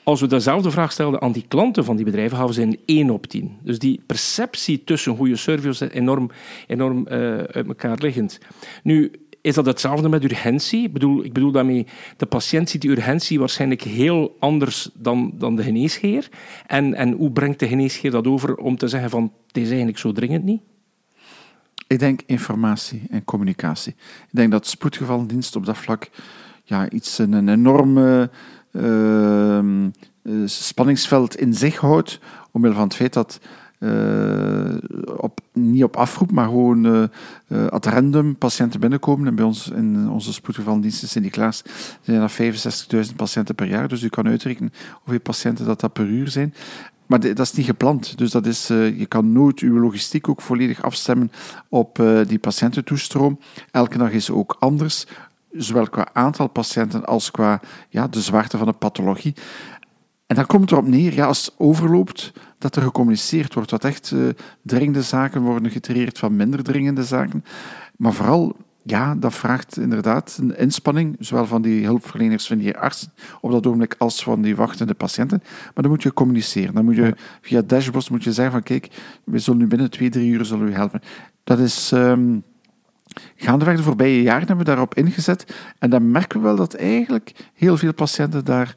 Als 0.04 0.22
we 0.22 0.28
dezelfde 0.28 0.72
vraag 0.72 0.92
stelden 0.92 1.22
aan 1.22 1.32
die 1.32 1.46
klanten 1.48 1.86
van 1.86 1.96
die 1.96 2.06
bedrijven, 2.06 2.38
hadden 2.38 2.56
ze 2.56 2.62
een 2.62 2.80
1 2.86 3.10
op 3.10 3.28
10. 3.28 3.58
Dus 3.64 3.80
die 3.80 4.02
perceptie 4.06 4.84
tussen 4.84 5.16
goede 5.16 5.36
service 5.36 5.86
is 5.86 5.92
enorm, 5.92 6.30
enorm 6.68 7.08
uh, 7.12 7.38
uit 7.38 7.68
elkaar 7.68 7.98
liggend. 7.98 8.40
Nu, 8.84 9.12
is 9.41 9.55
dat 9.55 9.65
hetzelfde 9.65 10.10
met 10.10 10.24
urgentie? 10.24 10.84
Ik 10.84 10.93
bedoel, 10.93 11.24
ik 11.24 11.34
bedoel 11.34 11.51
daarmee, 11.51 11.88
de 12.17 12.25
patiënt 12.25 12.69
ziet 12.69 12.81
die 12.81 12.91
urgentie 12.91 13.39
waarschijnlijk 13.39 13.81
heel 13.81 14.36
anders 14.39 14.89
dan, 14.93 15.31
dan 15.36 15.55
de 15.55 15.63
geneesheer. 15.63 16.29
En, 16.67 16.93
en 16.93 17.12
hoe 17.12 17.31
brengt 17.31 17.60
de 17.60 17.67
geneesheer 17.67 18.12
dat 18.12 18.27
over 18.27 18.55
om 18.55 18.77
te 18.77 18.88
zeggen 18.88 19.10
van, 19.10 19.31
het 19.48 19.58
is 19.58 19.67
eigenlijk 19.67 19.98
zo 19.98 20.12
dringend 20.12 20.43
niet? 20.43 20.62
Ik 21.88 22.00
denk 22.00 22.22
informatie 22.25 23.01
en 23.10 23.24
communicatie. 23.24 23.96
Ik 24.22 24.29
denk 24.31 24.51
dat 24.51 24.67
spoedgevallendienst 24.67 25.55
op 25.55 25.65
dat 25.65 25.77
vlak 25.77 26.10
ja, 26.63 26.89
iets, 26.89 27.17
een, 27.17 27.31
een 27.31 27.50
enorme 27.50 28.29
ehm, 28.72 29.89
spanningsveld 30.46 31.36
in 31.36 31.53
zich 31.53 31.77
houdt, 31.77 32.19
omwille 32.51 32.74
van 32.74 32.84
het 32.84 32.96
feit 32.96 33.13
dat 33.13 33.39
op, 35.18 35.40
niet 35.54 35.84
op 35.84 35.96
afroep, 35.96 36.32
maar 36.32 36.46
gewoon 36.46 36.86
uh, 36.86 37.68
ad 37.68 37.86
random 37.86 38.36
patiënten 38.36 38.80
binnenkomen. 38.80 39.28
En 39.28 39.36
bij 39.36 39.46
ons 39.46 39.70
in 39.70 40.10
onze 40.10 40.34
spoedgevallendiensten 40.34 41.08
Sint-Niklaas 41.08 41.64
zijn 42.02 42.20
dat 42.20 42.32
65.000 43.10 43.16
patiënten 43.16 43.56
per 43.56 43.68
jaar. 43.68 43.88
Dus 43.88 44.04
u 44.04 44.10
kan 44.10 44.28
uitrekenen 44.28 44.74
hoeveel 44.94 45.22
patiënten 45.22 45.66
dat, 45.66 45.80
dat 45.80 45.94
per 45.94 46.06
uur 46.06 46.28
zijn. 46.28 46.54
Maar 47.06 47.20
dat 47.20 47.40
is 47.40 47.54
niet 47.54 47.66
gepland. 47.66 48.18
Dus 48.18 48.32
dat 48.32 48.46
is, 48.46 48.68
je 48.68 49.06
kan 49.08 49.32
nooit 49.32 49.60
uw 49.60 49.80
logistiek 49.80 50.30
ook 50.30 50.42
volledig 50.42 50.84
afstemmen 50.84 51.32
op 51.70 52.04
die 52.28 52.40
patiëntentoestroom. 52.40 53.40
Elke 53.72 53.98
dag 53.98 54.12
is 54.12 54.30
ook 54.30 54.56
anders, 54.60 55.06
zowel 55.52 55.90
qua 55.90 56.10
aantal 56.14 56.48
patiënten 56.48 57.06
als 57.06 57.32
qua 57.32 57.62
ja, 57.90 58.08
de 58.08 58.22
zwaarte 58.22 58.58
van 58.58 58.68
de 58.68 58.74
pathologie. 58.74 59.34
En 60.30 60.36
dan 60.36 60.46
komt 60.46 60.72
erop 60.72 60.88
neer, 60.88 61.14
ja, 61.14 61.26
als 61.26 61.46
het 61.46 61.54
overloopt, 61.58 62.34
dat 62.58 62.76
er 62.76 62.82
gecommuniceerd 62.82 63.54
wordt, 63.54 63.70
dat 63.70 63.84
echt 63.84 64.12
uh, 64.12 64.30
dringende 64.62 65.02
zaken 65.02 65.42
worden 65.42 65.72
getreerd 65.72 66.20
van 66.20 66.36
minder 66.36 66.64
dringende 66.64 67.04
zaken. 67.04 67.44
Maar 67.98 68.14
vooral 68.14 68.56
ja, 68.84 69.16
dat 69.16 69.34
vraagt 69.34 69.78
inderdaad 69.78 70.38
een 70.42 70.58
inspanning, 70.58 71.16
zowel 71.20 71.46
van 71.46 71.62
die 71.62 71.86
hulpverleners, 71.86 72.48
van 72.48 72.58
die 72.58 72.78
artsen 72.78 73.12
op 73.42 73.52
dat 73.52 73.66
ogenblik, 73.66 73.96
als 73.98 74.24
van 74.24 74.42
die 74.42 74.56
wachtende 74.56 74.94
patiënten. 74.94 75.42
Maar 75.44 75.84
dan 75.84 75.90
moet 75.92 76.04
je 76.04 76.14
communiceren. 76.14 76.74
Dan 76.74 76.86
moet 76.86 76.96
je 76.96 77.16
via 77.42 77.62
dashboards 77.62 78.10
moet 78.10 78.24
je 78.24 78.34
zeggen 78.34 78.54
van 78.54 78.64
kijk, 78.64 78.88
we 79.24 79.40
zullen 79.40 79.60
nu 79.60 79.68
binnen 79.68 79.90
twee, 79.90 80.10
drie 80.10 80.32
uur 80.32 80.46
zullen 80.46 80.68
u 80.68 80.74
helpen. 80.74 81.02
Dat 81.44 81.60
is... 81.60 81.92
Um, 81.92 82.44
gaandeweg 83.36 83.78
de 83.78 83.84
voorbije 83.84 84.22
jaren 84.22 84.48
hebben 84.48 84.58
we 84.58 84.64
daarop 84.64 84.96
ingezet. 84.96 85.56
En 85.80 85.90
dan 85.90 86.12
merken 86.12 86.40
we 86.40 86.46
wel 86.46 86.56
dat 86.56 86.74
eigenlijk 86.74 87.50
heel 87.54 87.78
veel 87.78 87.94
patiënten 87.94 88.46
daar 88.46 88.74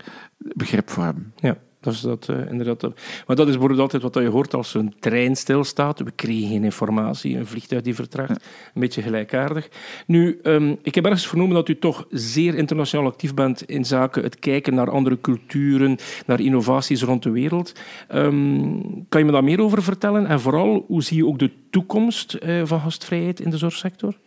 begrip 0.55 0.91
voor 0.91 1.05
hebben. 1.05 1.33
Ja. 1.37 1.59
Dat 1.83 1.93
is 1.93 2.01
dat, 2.01 2.29
uh, 2.31 2.51
inderdaad. 2.51 2.83
Maar 3.27 3.37
dat 3.37 3.47
is 3.47 3.53
bijvoorbeeld 3.53 3.81
altijd 3.81 4.03
wat 4.03 4.15
je 4.15 4.29
hoort 4.29 4.55
als 4.55 4.75
een 4.75 4.95
trein 4.99 5.37
stilstaat. 5.37 5.99
We 5.99 6.11
kregen 6.11 6.49
geen 6.49 6.65
informatie, 6.65 7.37
een 7.37 7.47
vliegtuig 7.47 7.83
die 7.83 7.95
vertraagt. 7.95 8.31
Een 8.75 8.81
beetje 8.81 9.03
gelijkaardig. 9.03 9.69
Nu, 10.07 10.41
um, 10.43 10.79
ik 10.83 10.95
heb 10.95 11.05
ergens 11.05 11.27
vernomen 11.27 11.55
dat 11.55 11.69
u 11.69 11.79
toch 11.79 12.07
zeer 12.11 12.55
internationaal 12.55 13.07
actief 13.07 13.35
bent 13.35 13.63
in 13.63 13.85
zaken 13.85 14.23
het 14.23 14.39
kijken 14.39 14.75
naar 14.75 14.91
andere 14.91 15.21
culturen, 15.21 15.97
naar 16.27 16.41
innovaties 16.41 17.03
rond 17.03 17.23
de 17.23 17.31
wereld. 17.31 17.73
Um, 18.15 19.07
kan 19.09 19.21
je 19.21 19.27
me 19.27 19.33
daar 19.33 19.45
meer 19.45 19.61
over 19.61 19.83
vertellen? 19.83 20.27
En 20.27 20.41
vooral, 20.41 20.85
hoe 20.87 21.03
zie 21.03 21.17
je 21.17 21.27
ook 21.27 21.39
de 21.39 21.51
toekomst 21.71 22.39
uh, 22.43 22.63
van 22.65 22.81
gastvrijheid 22.81 23.41
in 23.41 23.51
de 23.51 23.59
zorgsector? 23.59 24.19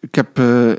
Ik 0.00 0.14
heb... 0.14 0.38
Uh 0.38 0.72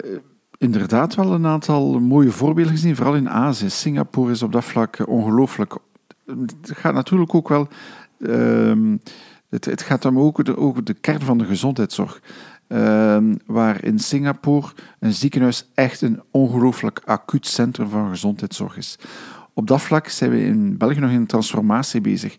inderdaad 0.57 1.15
wel 1.15 1.33
een 1.33 1.45
aantal 1.45 1.99
mooie 1.99 2.31
voorbeelden 2.31 2.73
gezien, 2.73 2.95
vooral 2.95 3.15
in 3.15 3.29
Azië. 3.29 3.69
Singapore 3.69 4.31
is 4.31 4.41
op 4.41 4.51
dat 4.51 4.65
vlak 4.65 5.07
ongelooflijk. 5.07 5.77
Het 6.25 6.71
gaat 6.73 6.93
natuurlijk 6.93 7.35
ook 7.35 7.49
wel. 7.49 7.67
Uh, 8.17 8.95
het, 9.49 9.65
het, 9.65 9.81
gaat 9.81 10.05
om 10.05 10.19
ook 10.19 10.45
de, 10.45 10.73
de 10.83 10.93
kern 10.93 11.21
van 11.21 11.37
de 11.37 11.45
gezondheidszorg. 11.45 12.21
Uh, 12.67 13.17
waar 13.45 13.83
in 13.83 13.99
Singapore 13.99 14.67
een 14.99 15.13
ziekenhuis 15.13 15.69
echt 15.73 16.01
een 16.01 16.21
ongelooflijk 16.31 17.01
acuut 17.05 17.47
centrum 17.47 17.89
van 17.89 18.09
gezondheidszorg 18.09 18.77
is. 18.77 18.97
Op 19.53 19.67
dat 19.67 19.81
vlak 19.81 20.07
zijn 20.07 20.31
we 20.31 20.43
in 20.43 20.77
België 20.77 20.99
nog 20.99 21.11
in 21.11 21.25
transformatie 21.25 22.01
bezig. 22.01 22.37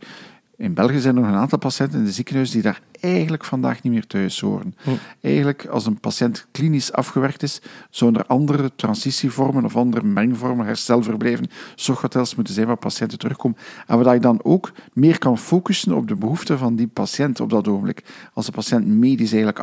In 0.56 0.74
België 0.74 0.98
zijn 0.98 1.16
er 1.16 1.22
nog 1.22 1.30
een 1.30 1.38
aantal 1.38 1.58
patiënten 1.58 1.98
in 1.98 2.04
de 2.04 2.12
ziekenhuis 2.12 2.50
die 2.50 2.62
daar 2.62 2.82
eigenlijk 3.00 3.44
vandaag 3.44 3.82
niet 3.82 3.92
meer 3.92 4.06
thuis 4.06 4.40
horen. 4.40 4.74
Hm. 4.82 4.90
Eigenlijk, 5.20 5.66
als 5.66 5.86
een 5.86 6.00
patiënt 6.00 6.46
klinisch 6.50 6.92
afgewerkt 6.92 7.42
is, 7.42 7.60
zouden 7.90 8.22
er 8.22 8.28
andere 8.28 8.70
transitievormen 8.76 9.64
of 9.64 9.76
andere 9.76 10.06
mengvormen, 10.06 10.66
herstelverblijven, 10.66 11.46
zorghotels 11.74 12.34
moeten 12.34 12.54
zijn 12.54 12.66
waar 12.66 12.76
patiënten 12.76 13.18
terugkomen. 13.18 13.58
En 13.86 14.02
waar 14.02 14.14
je 14.14 14.20
dan 14.20 14.40
ook 14.42 14.72
meer 14.92 15.18
kan 15.18 15.38
focussen 15.38 15.92
op 15.92 16.08
de 16.08 16.16
behoeften 16.16 16.58
van 16.58 16.76
die 16.76 16.86
patiënt 16.86 17.40
op 17.40 17.50
dat 17.50 17.68
ogenblik. 17.68 18.02
Als 18.32 18.46
de 18.46 18.52
patiënt 18.52 18.86
medisch 18.86 19.32
eigenlijk 19.32 19.58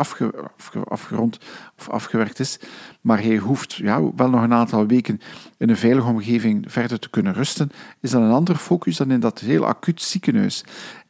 afgerond 0.85 1.39
of 1.77 1.89
afgewerkt 1.89 2.39
is, 2.39 2.59
maar 3.01 3.21
hij 3.21 3.37
hoeft 3.37 3.73
ja, 3.73 4.01
wel 4.15 4.29
nog 4.29 4.43
een 4.43 4.53
aantal 4.53 4.87
weken 4.87 5.19
in 5.57 5.69
een 5.69 5.77
veilige 5.77 6.07
omgeving 6.07 6.65
verder 6.67 6.99
te 6.99 7.09
kunnen 7.09 7.33
rusten, 7.33 7.71
is 8.01 8.11
dat 8.11 8.21
een 8.21 8.31
andere 8.31 8.57
focus 8.57 8.97
dan 8.97 9.11
in 9.11 9.19
dat 9.19 9.39
heel 9.39 9.65
acuut 9.65 10.01
ziekenhuis. 10.01 10.63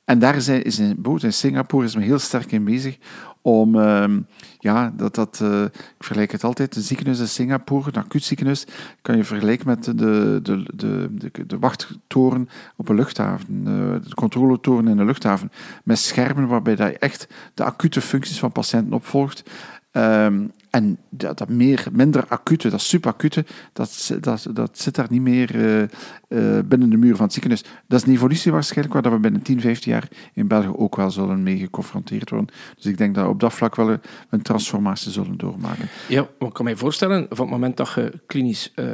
En 0.05 0.19
daar 0.19 0.35
is, 0.35 0.47
is 0.47 0.79
in, 0.79 1.03
in 1.19 1.33
Singapore 1.33 1.85
is 1.85 1.95
men 1.95 2.03
heel 2.03 2.19
sterk 2.19 2.51
in 2.51 2.63
bezig 2.63 2.97
om, 3.41 3.75
uh, 3.75 4.17
ja, 4.59 4.93
dat, 4.97 5.15
dat, 5.15 5.39
uh, 5.43 5.63
ik 5.63 5.95
vergelijk 5.99 6.31
het 6.31 6.43
altijd, 6.43 6.75
een 6.75 6.81
ziekenhuis 6.81 7.19
in 7.19 7.27
Singapore, 7.27 7.87
een 7.87 8.01
acuut 8.01 8.23
ziekenhuis, 8.23 8.65
kan 9.01 9.17
je 9.17 9.23
vergelijken 9.23 9.67
met 9.67 9.83
de, 9.83 9.95
de, 9.95 10.41
de, 10.75 11.09
de, 11.15 11.45
de 11.45 11.59
wachttoren 11.59 12.49
op 12.75 12.89
een 12.89 12.95
luchthaven, 12.95 13.63
uh, 13.67 14.07
de 14.07 14.15
controletoren 14.15 14.87
in 14.87 14.97
een 14.97 15.05
luchthaven, 15.05 15.51
met 15.83 15.99
schermen 15.99 16.47
waarbij 16.47 16.75
je 16.75 16.97
echt 16.97 17.27
de 17.53 17.63
acute 17.63 18.01
functies 18.01 18.39
van 18.39 18.51
patiënten 18.51 18.93
opvolgt. 18.93 19.43
Um, 19.91 20.51
en 20.75 20.97
dat, 21.09 21.37
dat, 21.37 21.49
meer, 21.49 21.87
minder 21.91 22.25
acute, 22.27 22.69
dat 22.69 22.81
subacute, 22.81 23.45
dat, 23.73 24.11
dat, 24.19 24.47
dat 24.53 24.79
zit 24.79 24.95
daar 24.95 25.07
niet 25.09 25.21
meer 25.21 25.55
uh, 25.55 25.81
uh, 25.81 26.59
binnen 26.65 26.89
de 26.89 26.97
muur 26.97 27.15
van 27.15 27.23
het 27.23 27.33
ziekenhuis. 27.33 27.63
Dat 27.87 27.99
is 27.99 28.07
een 28.07 28.13
evolutie 28.13 28.51
waarschijnlijk 28.51 29.01
waar 29.01 29.13
we 29.13 29.19
binnen 29.19 29.41
10, 29.41 29.61
15 29.61 29.91
jaar 29.91 30.07
in 30.33 30.47
België 30.47 30.67
ook 30.75 30.95
wel 30.95 31.11
zullen 31.11 31.43
mee 31.43 31.57
geconfronteerd 31.57 32.29
worden. 32.29 32.49
Dus 32.75 32.85
ik 32.85 32.97
denk 32.97 33.15
dat 33.15 33.23
we 33.23 33.29
op 33.29 33.39
dat 33.39 33.53
vlak 33.53 33.75
wel 33.75 33.97
een 34.29 34.41
transformatie 34.41 35.11
zullen 35.11 35.37
doormaken. 35.37 35.87
Ja, 36.07 36.27
maar 36.39 36.47
ik 36.47 36.53
kan 36.53 36.65
mij 36.65 36.75
voorstellen, 36.75 37.25
van 37.29 37.45
het 37.45 37.53
moment 37.53 37.77
dat 37.77 37.93
je 37.95 38.11
klinisch 38.25 38.73
uh, 38.75 38.87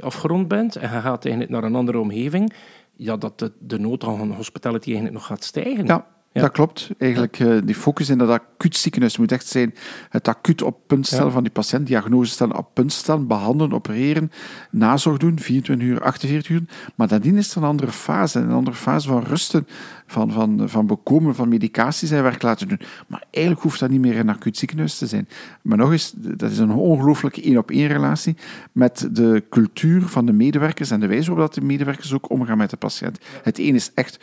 afgerond 0.00 0.48
bent 0.48 0.76
en 0.76 0.90
je 0.90 1.00
gaat 1.00 1.24
eigenlijk 1.24 1.54
naar 1.54 1.64
een 1.64 1.74
andere 1.74 1.98
omgeving, 1.98 2.52
ja, 2.96 3.16
dat 3.16 3.38
de, 3.38 3.52
de 3.58 3.78
nood 3.78 4.04
aan 4.04 4.32
hospitality 4.32 4.86
eigenlijk 4.86 5.14
nog 5.14 5.26
gaat 5.26 5.44
stijgen. 5.44 5.86
Ja. 5.86 6.06
Dat 6.32 6.52
klopt. 6.52 6.90
Eigenlijk, 6.98 7.38
uh, 7.38 7.58
die 7.64 7.74
focus 7.74 8.08
in 8.08 8.18
dat 8.18 8.28
acuut 8.28 8.76
ziekenhuis 8.76 9.16
moet 9.18 9.32
echt 9.32 9.46
zijn 9.46 9.74
het 10.08 10.28
acuut 10.28 10.62
op 10.62 10.78
punt 10.86 11.06
stellen 11.06 11.32
van 11.32 11.42
die 11.42 11.52
patiënt, 11.52 11.86
diagnose 11.86 12.32
stellen, 12.32 12.56
op 12.56 12.74
punt 12.74 12.92
stellen, 12.92 13.26
behandelen, 13.26 13.72
opereren, 13.72 14.30
nazorg 14.70 15.16
doen, 15.16 15.38
24 15.38 15.86
uur, 15.86 16.02
48 16.02 16.50
uur. 16.50 16.62
Maar 16.94 17.08
nadien 17.10 17.36
is 17.36 17.50
er 17.50 17.56
een 17.56 17.68
andere 17.68 17.92
fase, 17.92 18.38
een 18.38 18.50
andere 18.50 18.76
fase 18.76 19.08
van 19.08 19.22
rusten, 19.22 19.66
van, 20.06 20.32
van, 20.32 20.68
van 20.68 20.86
bekomen 20.86 21.34
van 21.34 21.48
medicatie 21.48 22.08
zijn 22.08 22.22
werk 22.22 22.42
laten 22.42 22.68
doen. 22.68 22.80
Maar 23.06 23.24
eigenlijk 23.30 23.64
hoeft 23.64 23.80
dat 23.80 23.90
niet 23.90 24.00
meer 24.00 24.18
een 24.18 24.28
acuut 24.28 24.56
ziekenhuis 24.56 24.98
te 24.98 25.06
zijn. 25.06 25.28
Maar 25.62 25.78
nog 25.78 25.92
eens, 25.92 26.12
dat 26.16 26.50
is 26.50 26.58
een 26.58 26.72
ongelooflijke 26.72 27.42
één-op-één 27.42 27.86
relatie 27.86 28.36
met 28.72 29.08
de 29.12 29.44
cultuur 29.50 30.02
van 30.02 30.26
de 30.26 30.32
medewerkers 30.32 30.90
en 30.90 31.00
de 31.00 31.06
wijze 31.06 31.30
waarop 31.30 31.54
de 31.54 31.60
medewerkers 31.60 32.12
ook 32.12 32.30
omgaan 32.30 32.58
met 32.58 32.70
de 32.70 32.76
patiënt. 32.76 33.18
Het 33.42 33.58
een 33.58 33.74
is 33.74 33.90
echt 33.94 34.18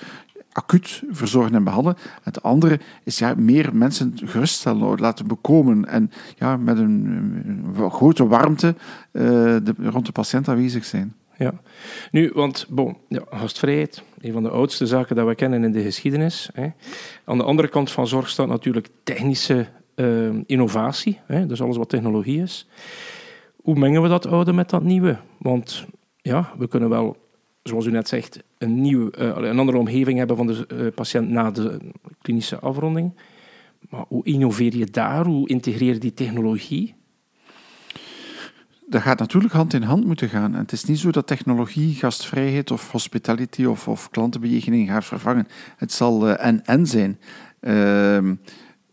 acuut 0.55 1.03
verzorgen 1.09 1.55
en 1.55 1.63
behandelen. 1.63 1.97
Het 2.23 2.43
andere 2.43 2.79
is 3.03 3.17
ja, 3.17 3.33
meer 3.37 3.75
mensen 3.75 4.13
geruststellen, 4.15 4.99
laten 4.99 5.27
bekomen 5.27 5.85
en 5.85 6.11
ja, 6.37 6.57
met 6.57 6.77
een, 6.77 7.75
grote 7.89 8.27
warmte 8.27 8.75
uh, 9.11 9.23
de, 9.63 9.73
rond 9.79 10.05
de 10.05 10.11
patiënt 10.11 10.47
aanwezig 10.47 10.85
zijn. 10.85 11.15
Ja, 11.37 11.53
nu, 12.11 12.31
want 12.33 12.65
bon, 12.69 12.97
ja, 13.07 13.21
gastvrijheid, 13.29 14.03
een 14.19 14.33
van 14.33 14.43
de 14.43 14.49
oudste 14.49 14.85
zaken 14.85 15.15
dat 15.15 15.27
we 15.27 15.35
kennen 15.35 15.63
in 15.63 15.71
de 15.71 15.81
geschiedenis. 15.81 16.49
Hè. 16.53 16.67
Aan 17.25 17.37
de 17.37 17.43
andere 17.43 17.67
kant 17.67 17.91
van 17.91 18.07
zorg 18.07 18.29
staat 18.29 18.47
natuurlijk 18.47 18.87
technische 19.03 19.67
uh, 19.95 20.29
innovatie, 20.45 21.19
hè, 21.25 21.45
dus 21.45 21.61
alles 21.61 21.77
wat 21.77 21.89
technologie 21.89 22.41
is. 22.41 22.67
Hoe 23.55 23.75
mengen 23.75 24.01
we 24.01 24.07
dat 24.07 24.27
oude 24.27 24.53
met 24.53 24.69
dat 24.69 24.83
nieuwe? 24.83 25.17
Want 25.37 25.85
ja, 26.21 26.53
we 26.57 26.67
kunnen 26.67 26.89
wel 26.89 27.17
zoals 27.69 27.85
u 27.85 27.91
net 27.91 28.07
zegt, 28.07 28.43
een, 28.57 28.81
nieuwe, 28.81 29.13
uh, 29.19 29.49
een 29.49 29.59
andere 29.59 29.77
omgeving 29.77 30.17
hebben 30.17 30.37
van 30.37 30.47
de 30.47 30.67
uh, 30.73 30.87
patiënt 30.95 31.29
na 31.29 31.51
de 31.51 31.77
klinische 32.21 32.59
afronding. 32.59 33.13
Maar 33.89 34.05
hoe 34.07 34.25
innoveer 34.25 34.77
je 34.77 34.85
daar? 34.85 35.25
Hoe 35.25 35.49
integreer 35.49 35.93
je 35.93 35.99
die 35.99 36.13
technologie? 36.13 36.95
Dat 38.87 39.01
gaat 39.01 39.19
natuurlijk 39.19 39.53
hand 39.53 39.73
in 39.73 39.81
hand 39.81 40.05
moeten 40.05 40.29
gaan. 40.29 40.53
En 40.53 40.59
het 40.59 40.71
is 40.71 40.83
niet 40.83 40.99
zo 40.99 41.11
dat 41.11 41.27
technologie 41.27 41.95
gastvrijheid 41.95 42.71
of 42.71 42.91
hospitality 42.91 43.65
of, 43.65 43.87
of 43.87 44.09
klantenbejegening 44.09 44.89
gaat 44.89 45.05
vervangen. 45.05 45.47
Het 45.77 45.91
zal 45.91 46.29
en-en 46.29 46.79
uh, 46.79 46.85
zijn. 46.85 47.19
Ehm, 47.59 48.35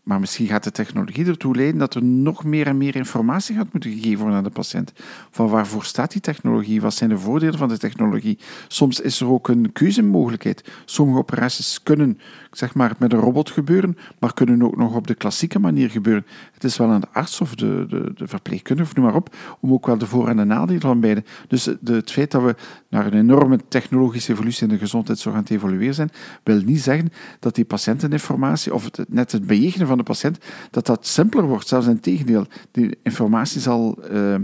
maar 0.03 0.19
misschien 0.19 0.47
gaat 0.47 0.63
de 0.63 0.71
technologie 0.71 1.25
ertoe 1.25 1.55
leiden 1.55 1.79
dat 1.79 1.95
er 1.95 2.03
nog 2.03 2.43
meer 2.43 2.67
en 2.67 2.77
meer 2.77 2.95
informatie 2.95 3.55
gaat 3.55 3.73
moeten 3.73 3.91
gegeven 3.91 4.19
worden 4.19 4.37
aan 4.37 4.43
de 4.43 4.49
patiënt. 4.49 4.93
Van 5.31 5.47
waarvoor 5.47 5.83
staat 5.83 6.11
die 6.11 6.21
technologie? 6.21 6.81
Wat 6.81 6.93
zijn 6.93 7.09
de 7.09 7.17
voordelen 7.17 7.57
van 7.57 7.67
de 7.67 7.77
technologie? 7.77 8.37
Soms 8.67 8.99
is 8.99 9.19
er 9.19 9.27
ook 9.27 9.47
een 9.47 9.71
keuzemogelijkheid. 9.71 10.71
Sommige 10.85 11.19
operaties 11.19 11.83
kunnen 11.83 12.19
zeg 12.51 12.73
maar, 12.73 12.95
met 12.99 13.13
een 13.13 13.19
robot 13.19 13.49
gebeuren, 13.49 13.97
maar 14.19 14.33
kunnen 14.33 14.63
ook 14.63 14.77
nog 14.77 14.95
op 14.95 15.07
de 15.07 15.15
klassieke 15.15 15.59
manier 15.59 15.89
gebeuren. 15.89 16.25
Het 16.53 16.63
is 16.63 16.77
wel 16.77 16.89
aan 16.89 17.01
de 17.01 17.07
arts 17.11 17.41
of 17.41 17.55
de, 17.55 17.85
de, 17.89 18.11
de 18.15 18.27
verpleegkundige, 18.27 18.89
of 18.89 18.95
noem 18.95 19.05
maar 19.05 19.15
op, 19.15 19.35
om 19.59 19.73
ook 19.73 19.85
wel 19.85 19.97
de 19.97 20.07
voor- 20.07 20.27
en 20.27 20.37
de 20.37 20.43
nadelen 20.43 20.81
van 20.81 20.99
beide. 20.99 21.23
Dus 21.47 21.65
het 21.83 22.11
feit 22.11 22.31
dat 22.31 22.43
we 22.43 22.55
naar 22.89 23.05
een 23.05 23.19
enorme 23.19 23.59
technologische 23.67 24.31
evolutie 24.31 24.63
in 24.63 24.73
de 24.73 24.77
gezondheidszorg 24.77 25.35
aan 25.35 25.41
het 25.41 25.51
evolueren 25.51 25.93
zijn, 25.93 26.11
wil 26.43 26.61
niet 26.61 26.81
zeggen 26.81 27.11
dat 27.39 27.55
die 27.55 27.65
patiënteninformatie, 27.65 28.73
of 28.73 28.83
het, 28.83 29.05
net 29.09 29.31
het 29.31 29.45
van 29.73 29.92
de 29.97 30.03
patiënt, 30.03 30.37
dat 30.71 30.85
dat 30.85 31.07
simpeler 31.07 31.47
wordt. 31.47 31.67
Zelfs 31.67 31.87
in 31.87 31.99
tegendeel, 31.99 32.45
die 32.71 32.97
informatie 33.03 33.61
zal 33.61 33.97
uh, 34.11 34.35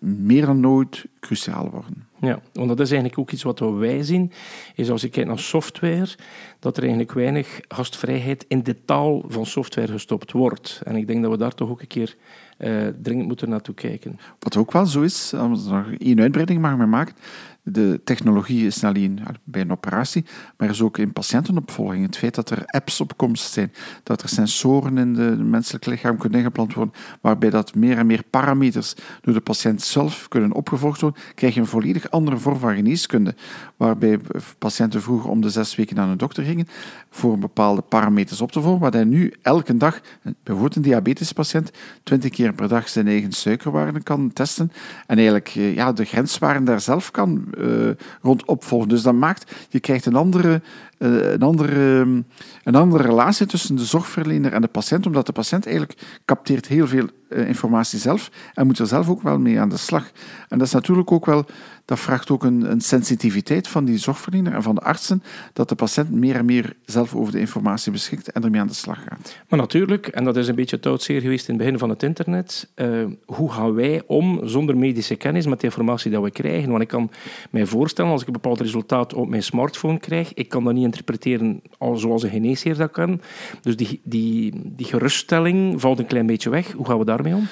meer 0.00 0.46
dan 0.46 0.60
nooit 0.60 1.04
cruciaal 1.20 1.70
worden. 1.70 2.06
Ja, 2.20 2.40
want 2.52 2.68
dat 2.68 2.80
is 2.80 2.90
eigenlijk 2.90 3.20
ook 3.20 3.30
iets 3.30 3.42
wat 3.42 3.58
wij 3.58 4.02
zien, 4.02 4.32
is 4.74 4.90
als 4.90 5.02
je 5.02 5.08
kijkt 5.08 5.28
naar 5.28 5.38
software, 5.38 6.08
dat 6.58 6.76
er 6.76 6.82
eigenlijk 6.82 7.12
weinig 7.12 7.60
gastvrijheid 7.68 8.44
in 8.48 8.62
de 8.62 8.84
taal 8.84 9.24
van 9.28 9.46
software 9.46 9.92
gestopt 9.92 10.32
wordt. 10.32 10.80
En 10.84 10.96
ik 10.96 11.06
denk 11.06 11.22
dat 11.22 11.30
we 11.30 11.38
daar 11.38 11.54
toch 11.54 11.70
ook 11.70 11.80
een 11.80 11.86
keer 11.86 12.16
uh, 12.58 12.86
dringend 13.02 13.28
moeten 13.28 13.48
naartoe 13.48 13.74
kijken. 13.74 14.18
Wat 14.38 14.56
ook 14.56 14.72
wel 14.72 14.86
zo 14.86 15.02
is, 15.02 15.34
als 15.34 15.64
ik 15.64 15.72
nog 15.72 15.90
één 15.98 16.20
uitbreiding 16.20 16.60
mag 16.60 16.86
maken, 16.86 17.14
de 17.72 18.00
technologie 18.04 18.66
is 18.66 18.74
niet 18.74 18.84
alleen 18.84 19.20
bij 19.44 19.60
een 19.60 19.70
operatie, 19.70 20.24
maar 20.56 20.68
is 20.68 20.82
ook 20.82 20.98
in 20.98 21.12
patiëntenopvolging. 21.12 22.06
Het 22.06 22.16
feit 22.16 22.34
dat 22.34 22.50
er 22.50 22.62
apps 22.66 23.00
op 23.00 23.16
komst 23.16 23.52
zijn, 23.52 23.72
dat 24.02 24.22
er 24.22 24.28
sensoren 24.28 24.98
in 24.98 25.14
de 25.14 25.36
menselijke 25.36 25.90
lichaam 25.90 26.16
kunnen 26.16 26.38
ingeplant 26.38 26.74
worden, 26.74 26.94
waarbij 27.20 27.50
dat 27.50 27.74
meer 27.74 27.98
en 27.98 28.06
meer 28.06 28.22
parameters 28.30 28.94
door 29.20 29.34
de 29.34 29.40
patiënt 29.40 29.82
zelf 29.82 30.28
kunnen 30.28 30.52
opgevolgd 30.52 31.00
worden, 31.00 31.22
krijg 31.34 31.54
je 31.54 31.60
een 31.60 31.66
volledig 31.66 32.10
andere 32.10 32.36
vorm 32.36 32.58
van 32.58 32.74
geneeskunde. 32.74 33.34
Waarbij 33.76 34.18
patiënten 34.58 35.02
vroeger 35.02 35.30
om 35.30 35.40
de 35.40 35.50
zes 35.50 35.76
weken 35.76 35.96
naar 35.96 36.08
een 36.08 36.18
dokter 36.18 36.44
gingen 36.44 36.66
voor 37.10 37.38
bepaalde 37.38 37.82
parameters 37.82 38.40
op 38.40 38.52
te 38.52 38.60
volgen, 38.60 38.80
waar 38.80 38.92
hij 38.92 39.04
nu 39.04 39.32
elke 39.42 39.76
dag, 39.76 40.00
bijvoorbeeld 40.42 40.76
een 40.76 40.82
diabetespatiënt, 40.82 41.70
twintig 42.02 42.30
keer 42.30 42.52
per 42.52 42.68
dag 42.68 42.88
zijn 42.88 43.06
eigen 43.06 43.32
suikerwaarden 43.32 44.02
kan 44.02 44.32
testen 44.32 44.72
en 45.06 45.16
eigenlijk 45.16 45.52
eh, 45.56 45.74
ja, 45.74 45.92
de 45.92 46.04
grenswaarden 46.04 46.64
daar 46.64 46.80
zelf 46.80 47.10
kan 47.10 47.44
rond 48.22 48.44
opvolgen. 48.44 48.88
Dus 48.88 49.02
dat 49.02 49.14
maakt, 49.14 49.54
je 49.68 49.80
krijgt 49.80 50.06
een 50.06 50.14
andere, 50.14 50.60
een, 50.98 51.42
andere, 51.42 51.80
um, 51.80 52.26
een 52.64 52.74
andere 52.74 53.02
relatie 53.02 53.46
tussen 53.46 53.76
de 53.76 53.84
zorgverlener 53.84 54.52
en 54.52 54.60
de 54.60 54.68
patiënt, 54.68 55.06
omdat 55.06 55.26
de 55.26 55.32
patiënt 55.32 55.66
eigenlijk 55.66 56.20
capteert 56.24 56.66
heel 56.66 56.86
veel 56.86 57.06
uh, 57.28 57.48
informatie 57.48 57.98
zelf 57.98 58.30
en 58.54 58.66
moet 58.66 58.78
er 58.78 58.86
zelf 58.86 59.08
ook 59.08 59.22
wel 59.22 59.38
mee 59.38 59.60
aan 59.60 59.68
de 59.68 59.76
slag. 59.76 60.10
En 60.48 60.58
dat 60.58 60.66
is 60.66 60.72
natuurlijk 60.72 61.12
ook 61.12 61.26
wel 61.26 61.46
dat 61.88 62.00
vraagt 62.00 62.30
ook 62.30 62.44
een, 62.44 62.70
een, 62.70 62.80
sensitiviteit 62.80 63.68
van 63.68 63.84
die 63.84 63.98
zorgverlener 63.98 64.54
en 64.54 64.62
van 64.62 64.74
de 64.74 64.80
artsen, 64.80 65.22
dat 65.52 65.68
de 65.68 65.74
patiënt 65.74 66.10
meer 66.10 66.36
en 66.36 66.44
meer 66.44 66.76
zelf 66.84 67.14
over 67.14 67.32
de 67.32 67.40
informatie 67.40 67.92
beschikt 67.92 68.32
en 68.32 68.44
ermee 68.44 68.60
aan 68.60 68.66
de 68.66 68.74
slag 68.74 69.02
gaat. 69.02 69.36
Maar 69.48 69.58
natuurlijk, 69.58 70.06
en 70.06 70.24
dat 70.24 70.36
is 70.36 70.48
een 70.48 70.54
beetje 70.54 70.96
zeer 70.96 71.20
geweest 71.20 71.48
in 71.48 71.54
het 71.54 71.62
begin 71.62 71.78
van 71.78 71.88
het 71.88 72.02
internet, 72.02 72.68
uh, 72.76 73.04
hoe 73.24 73.52
gaan 73.52 73.74
wij 73.74 74.02
om 74.06 74.40
zonder 74.42 74.76
medische 74.76 75.14
kennis 75.14 75.46
met 75.46 75.60
de 75.60 75.66
informatie 75.66 76.10
die 76.10 76.20
we 76.20 76.30
krijgen? 76.30 76.70
Want 76.70 76.82
ik 76.82 76.88
kan 76.88 77.10
mij 77.50 77.66
voorstellen, 77.66 78.10
als 78.10 78.20
ik 78.20 78.26
een 78.26 78.32
bepaald 78.32 78.60
resultaat 78.60 79.14
op 79.14 79.28
mijn 79.28 79.42
smartphone 79.42 79.98
krijg, 79.98 80.34
ik 80.34 80.48
kan 80.48 80.64
dat 80.64 80.74
niet 80.74 80.84
interpreteren 80.88 81.62
zoals 81.94 82.22
een 82.22 82.30
geneesheer 82.30 82.76
dat 82.76 82.90
kan. 82.90 83.20
Dus 83.60 83.76
die, 83.76 84.00
die, 84.04 84.52
die 84.64 84.86
geruststelling 84.86 85.80
valt 85.80 85.98
een 85.98 86.06
klein 86.06 86.26
beetje 86.26 86.50
weg. 86.50 86.72
Hoe 86.72 86.86
gaan 86.86 86.98
we 86.98 87.04
daarmee 87.04 87.34
om? 87.34 87.46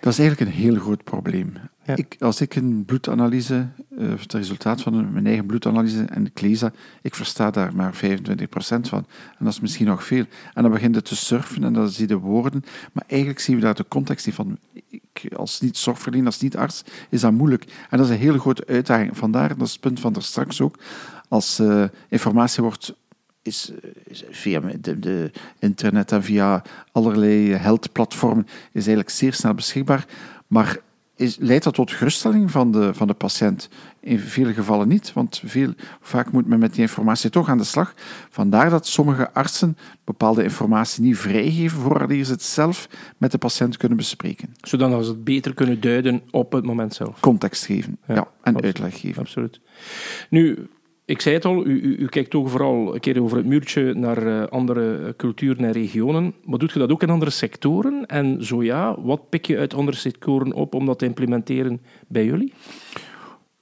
Dat 0.00 0.12
is 0.12 0.18
eigenlijk 0.18 0.50
een 0.50 0.62
heel 0.62 0.74
groot 0.74 1.04
probleem. 1.04 1.52
Ik, 1.94 2.16
als 2.18 2.40
ik 2.40 2.54
een 2.54 2.84
bloedanalyse, 2.84 3.66
uh, 3.98 4.10
het 4.20 4.32
resultaat 4.32 4.82
van 4.82 5.12
mijn 5.12 5.26
eigen 5.26 5.46
bloedanalyse 5.46 6.04
en 6.04 6.26
ik 6.26 6.40
lees 6.40 6.58
dat, 6.58 6.74
ik 7.02 7.14
versta 7.14 7.50
daar 7.50 7.74
maar 7.74 7.94
25% 7.94 7.98
van. 8.80 9.06
En 9.38 9.44
dat 9.44 9.52
is 9.52 9.60
misschien 9.60 9.86
nog 9.86 10.04
veel. 10.04 10.24
En 10.54 10.62
dan 10.62 10.72
begint 10.72 10.94
het 10.94 11.04
te 11.04 11.16
surfen 11.16 11.64
en 11.64 11.72
dan 11.72 11.88
zie 11.88 12.00
je 12.00 12.06
de 12.06 12.18
woorden. 12.18 12.64
Maar 12.92 13.04
eigenlijk 13.06 13.40
zien 13.40 13.56
we 13.56 13.62
daar 13.62 13.74
de 13.74 13.84
context 13.88 14.26
niet 14.26 14.34
van. 14.34 14.58
Als 15.36 15.60
niet-zorgverlener, 15.60 16.26
als 16.26 16.40
niet-arts, 16.40 16.82
is 17.08 17.20
dat 17.20 17.32
moeilijk. 17.32 17.64
En 17.90 17.98
dat 17.98 18.06
is 18.06 18.12
een 18.12 18.20
hele 18.20 18.38
grote 18.38 18.66
uitdaging. 18.66 19.16
Vandaar, 19.16 19.48
dat 19.48 19.66
is 19.66 19.72
het 19.72 19.80
punt 19.80 20.00
van 20.00 20.14
er 20.14 20.22
straks 20.22 20.60
ook, 20.60 20.78
als 21.28 21.60
uh, 21.60 21.84
informatie 22.08 22.62
wordt 22.62 22.94
is, 23.42 23.72
is, 24.04 24.24
via 24.30 24.60
de, 24.80 24.98
de, 24.98 25.30
internet 25.58 26.12
en 26.12 26.22
via 26.22 26.62
allerlei 26.92 27.52
heldplatformen 27.52 28.46
is 28.46 28.86
eigenlijk 28.86 29.10
zeer 29.10 29.32
snel 29.32 29.54
beschikbaar. 29.54 30.06
Maar 30.46 30.78
is, 31.16 31.36
leidt 31.36 31.64
dat 31.64 31.74
tot 31.74 31.90
geruststelling 31.90 32.50
van 32.50 32.72
de, 32.72 32.94
van 32.94 33.06
de 33.06 33.14
patiënt? 33.14 33.68
In 34.00 34.18
vele 34.18 34.52
gevallen 34.52 34.88
niet, 34.88 35.12
want 35.12 35.42
veel, 35.44 35.72
vaak 36.00 36.32
moet 36.32 36.46
men 36.46 36.58
met 36.58 36.72
die 36.72 36.80
informatie 36.80 37.30
toch 37.30 37.48
aan 37.48 37.58
de 37.58 37.64
slag. 37.64 37.94
Vandaar 38.30 38.70
dat 38.70 38.86
sommige 38.86 39.32
artsen 39.32 39.76
bepaalde 40.04 40.42
informatie 40.42 41.02
niet 41.02 41.16
vrijgeven 41.16 41.80
voordat 41.80 42.26
ze 42.26 42.32
het 42.32 42.42
zelf 42.42 42.88
met 43.18 43.30
de 43.30 43.38
patiënt 43.38 43.76
kunnen 43.76 43.96
bespreken. 43.96 44.54
Zodat 44.60 45.04
ze 45.04 45.10
het 45.10 45.24
beter 45.24 45.54
kunnen 45.54 45.80
duiden 45.80 46.22
op 46.30 46.52
het 46.52 46.64
moment 46.64 46.94
zelf. 46.94 47.20
Context 47.20 47.64
geven 47.64 47.98
ja, 48.06 48.14
ja 48.14 48.28
en 48.42 48.62
uitleg 48.62 49.00
geven. 49.00 49.22
Absoluut. 49.22 49.60
Nu, 50.30 50.68
ik 51.12 51.20
zei 51.20 51.34
het 51.34 51.44
al, 51.44 51.66
u, 51.66 51.80
u, 51.80 51.96
u, 51.96 52.06
kijkt 52.06 52.34
ook 52.34 52.48
vooral 52.48 52.94
een 52.94 53.00
keer 53.00 53.22
over 53.22 53.36
het 53.36 53.46
muurtje 53.46 53.94
naar 53.94 54.26
uh, 54.26 54.46
andere 54.46 55.14
culturen 55.16 55.64
en 55.64 55.72
regionen. 55.72 56.34
Maar 56.44 56.58
doet 56.58 56.72
je 56.72 56.78
dat 56.78 56.90
ook 56.90 57.02
in 57.02 57.10
andere 57.10 57.30
sectoren? 57.30 58.06
En 58.06 58.44
zo 58.44 58.62
ja, 58.62 59.00
wat 59.00 59.28
pik 59.28 59.46
je 59.46 59.58
uit 59.58 59.74
andere 59.74 59.96
sectoren 59.96 60.52
op 60.52 60.74
om 60.74 60.86
dat 60.86 60.98
te 60.98 61.04
implementeren 61.04 61.80
bij 62.08 62.24
jullie? 62.24 62.52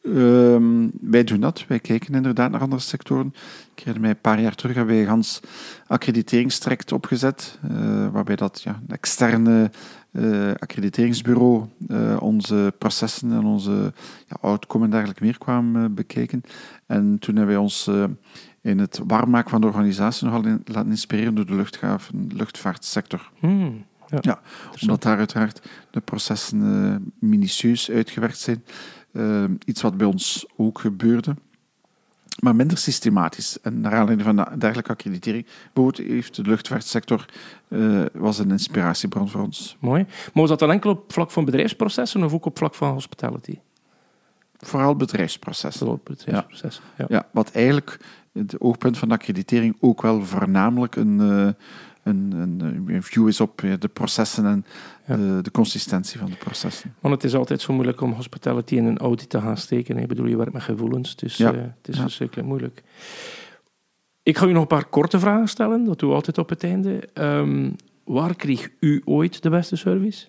Uh, 0.03 0.87
wij 1.01 1.25
doen 1.25 1.41
dat. 1.41 1.65
Wij 1.67 1.79
kijken 1.79 2.15
inderdaad 2.15 2.51
naar 2.51 2.61
andere 2.61 2.81
sectoren. 2.81 3.35
Ik 3.75 3.79
herinner 3.79 4.01
mij 4.01 4.11
een 4.11 4.21
paar 4.21 4.41
jaar 4.41 4.55
terug 4.55 4.77
hebben 4.77 4.95
wij 4.95 5.03
een 5.03 5.11
gans 5.11 5.41
accrediteringstraject 5.87 6.93
opgezet, 6.93 7.59
uh, 7.71 8.09
waarbij 8.13 8.37
dat 8.37 8.63
ja, 8.63 8.81
een 8.87 8.95
externe 8.95 9.71
uh, 10.11 10.51
accrediteringsbureau 10.59 11.65
uh, 11.89 12.17
onze 12.21 12.75
processen 12.79 13.33
en 13.33 13.45
onze 13.45 13.93
ja, 14.27 14.37
outcome 14.41 14.85
en 14.85 14.91
dergelijke 14.91 15.25
meer 15.25 15.39
kwamen 15.39 15.95
bekijken. 15.95 16.43
En 16.87 17.19
toen 17.19 17.37
hebben 17.37 17.55
wij 17.55 17.63
ons 17.63 17.91
in 18.61 18.79
het 18.79 19.01
warmmaken 19.07 19.51
van 19.51 19.61
de 19.61 19.67
organisatie 19.67 20.27
nogal 20.27 20.47
in, 20.47 20.63
laten 20.65 20.91
inspireren 20.91 21.35
door 21.35 21.47
de 21.47 21.55
luchthaven, 21.55 22.27
luchtvaartsector. 22.35 23.31
Hmm, 23.39 23.85
ja, 24.07 24.19
ja 24.21 24.41
omdat 24.81 25.03
daar 25.03 25.19
uiteraard 25.19 25.69
de 25.91 26.01
processen 26.01 27.13
minutieus 27.19 27.91
uitgewerkt 27.91 28.39
zijn. 28.39 28.65
Uh, 29.13 29.45
iets 29.65 29.83
wat 29.83 29.97
bij 29.97 30.07
ons 30.07 30.47
ook 30.57 30.79
gebeurde, 30.79 31.35
maar 32.39 32.57
minder 32.57 32.79
systematisch. 32.79 33.61
En 33.61 33.81
naar 33.81 33.93
aanleiding 33.93 34.23
van 34.23 34.37
de 34.37 34.59
dergelijke 34.59 34.91
accreditering 34.91 35.47
heeft 35.93 36.37
de 36.37 36.43
luchtvaartsector 36.43 37.25
uh, 37.69 38.05
was 38.13 38.39
een 38.39 38.51
inspiratiebron 38.51 39.29
voor 39.29 39.41
ons. 39.43 39.77
Mooi. 39.81 40.03
Maar 40.03 40.31
was 40.33 40.49
dat 40.49 40.59
dan 40.59 40.71
enkel 40.71 40.91
op 40.91 41.13
vlak 41.13 41.31
van 41.31 41.45
bedrijfsprocessen 41.45 42.25
of 42.25 42.33
ook 42.33 42.45
op 42.45 42.59
vlak 42.59 42.75
van 42.75 42.93
hospitality? 42.93 43.59
Vooral 44.59 44.97
bedrijfsprocessen. 44.97 45.79
Vooral 45.79 46.01
bedrijfsprocessen, 46.05 46.85
ja. 46.99 47.05
ja. 47.09 47.27
wat 47.33 47.51
eigenlijk 47.51 48.01
het 48.33 48.61
oogpunt 48.61 48.99
van 48.99 49.09
de 49.09 49.15
accreditering 49.15 49.77
ook 49.81 50.03
wel 50.03 50.25
voornamelijk 50.25 50.97
een, 50.97 51.21
uh, 51.21 51.49
een, 52.03 52.33
een, 52.33 52.85
een, 52.87 53.03
view 53.03 53.29
is 53.29 53.41
op 53.41 53.63
de 53.79 53.89
processen 53.89 54.47
en 54.47 54.65
de, 55.07 55.39
de, 55.43 55.51
consistentie 55.51 56.19
van 56.19 56.31
de 56.31 56.37
processen. 56.37 56.95
Want 57.01 57.15
het 57.15 57.25
is 57.25 57.35
altijd 57.35 57.61
zo 57.61 57.73
moeilijk 57.73 58.01
om 58.01 58.13
hospitality 58.13 58.75
in 58.75 58.85
een 58.85 58.99
audit 58.99 59.29
te 59.29 59.41
gaan 59.41 59.57
steken. 59.57 59.97
Ik 59.97 60.09
bedoel, 60.09 60.27
je 60.27 60.37
werkt 60.37 60.53
met 60.53 60.63
gevoelens, 60.63 61.17
dus 61.17 61.37
ja. 61.37 61.55
uh, 61.55 61.61
het 61.61 61.89
is 61.89 61.97
ja. 61.97 62.03
verschrikkelijk 62.03 62.49
moeilijk. 62.49 62.83
Ik 64.23 64.39
ga 64.39 64.47
u 64.47 64.53
nog 64.53 64.63
een 64.63 64.67
paar 64.67 64.89
korte 64.89 65.19
vragen 65.19 65.49
stellen, 65.49 65.85
dat 65.85 65.99
doe 65.99 66.09
ik 66.09 66.15
altijd 66.15 66.39
op 66.39 66.49
het 66.49 66.65
einde. 66.65 67.09
Um, 67.15 67.77
waar 68.05 68.35
kreeg 68.35 68.71
u 68.81 69.03
ooit 69.05 69.43
de 69.43 69.51
beste 69.51 69.77
service? 69.77 70.27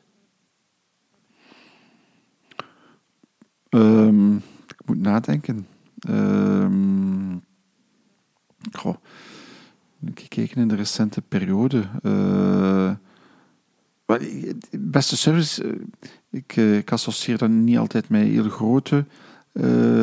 Um, 3.70 4.36
ik 4.68 4.82
moet 4.86 5.00
nadenken. 5.00 5.68
Um, 6.10 7.44
goh 8.72 8.96
gekeken 10.16 10.62
in 10.62 10.68
de 10.68 10.76
recente 10.76 11.22
periode. 11.22 11.84
Uh, 12.04 12.92
beste 14.80 15.18
service, 15.18 15.64
uh, 15.64 15.72
ik, 16.30 16.56
uh, 16.56 16.78
ik, 16.78 16.92
associeer 16.92 17.38
dat 17.38 17.50
niet 17.50 17.78
altijd 17.78 18.10
met 18.10 18.22
heel 18.22 18.50
grote, 18.50 19.06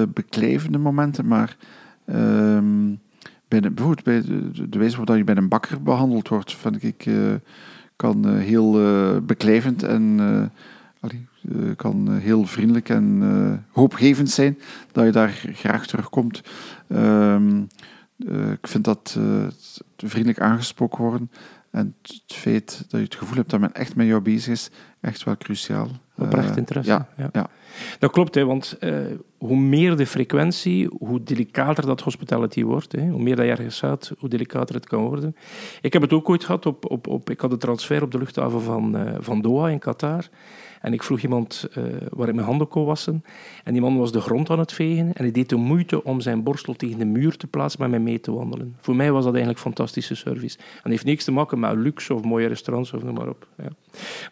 beklijvende 0.09 0.79
momenten, 0.79 1.27
maar 1.27 1.57
ehm, 2.05 2.95
bij 3.49 3.61
de, 3.61 3.71
bijvoorbeeld 3.71 4.05
bij 4.05 4.23
de, 4.69 4.79
wijze 4.79 4.97
waarop 4.97 5.17
je 5.17 5.25
bij 5.25 5.37
een 5.37 5.49
bakker 5.49 5.83
behandeld 5.83 6.29
wordt, 6.29 6.57
vind 6.57 6.83
ik, 6.83 7.11
kan 7.97 8.37
heel 8.37 8.73
beklijvend 9.23 9.83
en 9.83 10.21
kan 11.77 12.13
heel 12.13 12.47
vriendelijk 12.47 12.89
en 12.89 13.65
hoopgevend 13.73 14.31
zijn 14.31 14.59
dat 14.93 15.05
je 15.05 15.13
daar 15.13 15.43
graag 15.53 15.87
terugkomt. 15.87 16.43
Uh, 18.19 18.53
ik 18.53 18.67
vind 18.67 18.85
dat 18.85 19.17
uh, 19.19 19.47
vriendelijk 20.07 20.41
aangesproken 20.41 21.05
worden 21.05 21.31
en 21.71 21.95
het 22.03 22.23
feit 22.27 22.79
dat 22.89 23.01
je 23.01 23.07
het 23.07 23.15
gevoel 23.15 23.37
hebt 23.37 23.51
dat 23.51 23.61
men 23.61 23.75
echt 23.75 23.97
met 23.97 24.07
jou 24.07 24.21
bezig 24.21 24.53
is, 24.53 24.71
echt 25.01 25.25
wel 25.25 25.37
cruciaal. 25.37 25.89
Oprecht 26.17 26.57
interesse. 26.57 26.91
Ja, 26.91 27.09
ja. 27.17 27.29
ja. 27.33 27.47
Dat 27.99 28.11
klopt, 28.11 28.35
hè, 28.35 28.45
want 28.45 28.77
uh, 28.81 28.99
hoe 29.39 29.57
meer 29.57 29.97
de 29.97 30.07
frequentie, 30.07 30.89
hoe 30.99 31.23
delicater 31.23 31.87
dat 31.87 32.01
hospitality 32.01 32.65
wordt. 32.65 32.93
Hè. 32.93 33.09
Hoe 33.09 33.23
meer 33.23 33.37
dat 33.37 33.45
je 33.45 33.51
ergens 33.51 33.77
staat, 33.77 34.13
hoe 34.19 34.29
delicater 34.29 34.75
het 34.75 34.87
kan 34.87 35.03
worden. 35.03 35.37
Ik 35.81 35.93
heb 35.93 36.03
het 36.03 36.13
ook 36.13 36.29
ooit 36.29 36.45
gehad 36.45 36.67
op... 36.67 36.91
op, 36.91 37.07
op 37.07 37.31
ik 37.31 37.41
had 37.41 37.53
een 37.53 37.59
transfer 37.59 38.03
op 38.03 38.11
de 38.11 38.19
luchthaven 38.19 38.63
van, 38.63 38.97
uh, 38.97 39.15
van 39.19 39.41
Doha 39.41 39.69
in 39.69 39.79
Qatar. 39.79 40.29
En 40.81 40.93
ik 40.93 41.03
vroeg 41.03 41.21
iemand 41.21 41.69
uh, 41.79 41.85
waar 42.09 42.29
ik 42.29 42.35
mijn 42.35 42.47
handen 42.47 42.69
kon 42.69 42.85
wassen. 42.85 43.25
En 43.65 43.73
die 43.73 43.83
man 43.83 43.99
was 43.99 44.13
de 44.13 44.21
grond 44.21 44.51
aan 44.51 44.59
het 44.59 44.73
vegen. 44.73 45.07
En 45.07 45.23
hij 45.23 45.31
deed 45.31 45.49
de 45.49 45.57
moeite 45.57 46.05
om 46.05 46.21
zijn 46.21 46.43
borstel 46.43 46.75
tegen 46.75 46.99
de 46.99 47.05
muur 47.05 47.37
te 47.37 47.47
plaatsen 47.47 47.81
met 47.81 47.91
mij 47.91 48.01
mee 48.01 48.21
te 48.21 48.33
wandelen. 48.33 48.77
Voor 48.81 48.97
mij 48.97 49.13
was 49.13 49.25
dat 49.25 49.33
eigenlijk 49.33 49.63
fantastische 49.89 50.15
service. 50.15 50.59
En 50.83 50.91
heeft 50.91 51.05
niks 51.05 51.25
te 51.25 51.33
maken 51.33 51.61
met 51.61 51.77
luxe 51.77 52.15
of 52.15 52.25
mooie 52.25 52.47
restaurants 52.47 52.93
of 52.93 53.03
noem 53.03 53.15
maar 53.15 53.29
op. 53.29 53.49
Ja. 53.57 53.69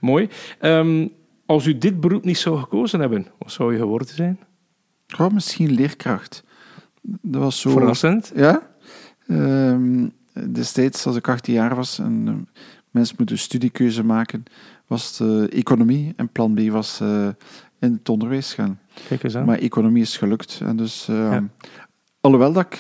Mooi. 0.01 0.29
Um, 0.61 1.13
Als 1.47 1.67
u 1.67 1.79
dit 1.79 2.01
beroep 2.01 2.25
niet 2.25 2.39
zou 2.39 2.59
gekozen 2.59 3.01
hebben, 3.01 3.27
wat 3.39 3.53
zou 3.53 3.73
je 3.73 3.79
geworden 3.79 4.09
zijn? 4.09 4.39
Oh, 5.19 5.33
misschien 5.33 5.73
leerkracht. 5.73 6.45
Dat 7.03 7.43
was 7.43 7.61
zo... 7.61 7.71
Verrassend. 7.71 8.33
Ja. 8.35 8.71
Ehm, 9.27 10.09
destijds, 10.51 11.07
als 11.07 11.17
ik 11.17 11.29
18 11.29 11.55
jaar 11.55 11.75
was 11.75 11.99
en 11.99 12.27
uh, 12.27 12.35
mensen 12.91 13.15
moeten 13.19 13.39
studiekeuze 13.39 14.05
maken, 14.05 14.45
was 14.87 15.19
het 15.19 15.29
uh, 15.29 15.59
economie 15.59 16.13
en 16.17 16.29
plan 16.29 16.55
B 16.55 16.61
was 16.61 17.01
uh, 17.03 17.29
in 17.81 17.93
het 17.93 18.09
onderwijs 18.09 18.55
gaan. 18.55 18.79
Kijk 19.09 19.23
eens 19.23 19.37
aan. 19.37 19.45
Maar 19.45 19.59
economie 19.59 20.03
is 20.03 20.17
gelukt. 20.17 20.61
En 20.63 20.77
dus, 20.77 21.07
ja. 21.07 21.49
Alhoewel 22.21 22.53
dat 22.53 22.65
ik 22.65 22.79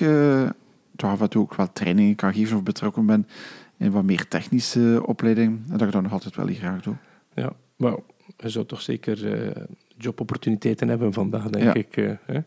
toch 0.96 1.10
af 1.10 1.20
en 1.20 1.28
toe 1.28 1.42
ook 1.42 1.54
wel 1.54 1.72
trainingen 1.72 2.14
kan 2.14 2.34
geven 2.34 2.56
of 2.56 2.62
betrokken 2.62 3.06
ben 3.06 3.28
in 3.76 3.90
wat 3.90 4.04
meer 4.04 4.28
technische 4.28 5.02
opleiding, 5.06 5.60
en 5.70 5.78
dat 5.78 5.86
ik 5.86 5.92
dat 5.92 6.02
nog 6.02 6.12
altijd 6.12 6.36
wel 6.36 6.46
graag 6.46 6.82
doe. 6.82 6.94
Ja, 7.34 7.52
wel, 7.76 8.04
je 8.36 8.48
zou 8.48 8.66
toch 8.66 8.80
zeker 8.80 9.52
jobopportuniteiten 9.96 10.88
hebben 10.88 11.12
vandaag, 11.12 11.50
denk 11.50 11.64
ja. 11.64 11.74
ik. 11.74 12.18
Hè? 12.26 12.38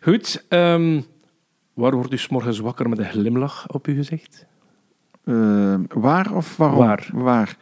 Goed. 0.00 0.44
Um, 0.48 1.04
waar 1.74 1.94
wordt 1.94 2.12
u 2.12 2.18
s 2.18 2.28
morgens 2.28 2.58
wakker 2.58 2.88
met 2.88 2.98
een 2.98 3.04
glimlach 3.04 3.68
op 3.68 3.86
uw 3.86 3.94
gezicht? 3.94 4.46
Uh, 5.24 5.74
waar 5.88 6.34
of 6.34 6.56
waarom? 6.56 6.78
Waar? 6.78 7.08
waar? 7.12 7.56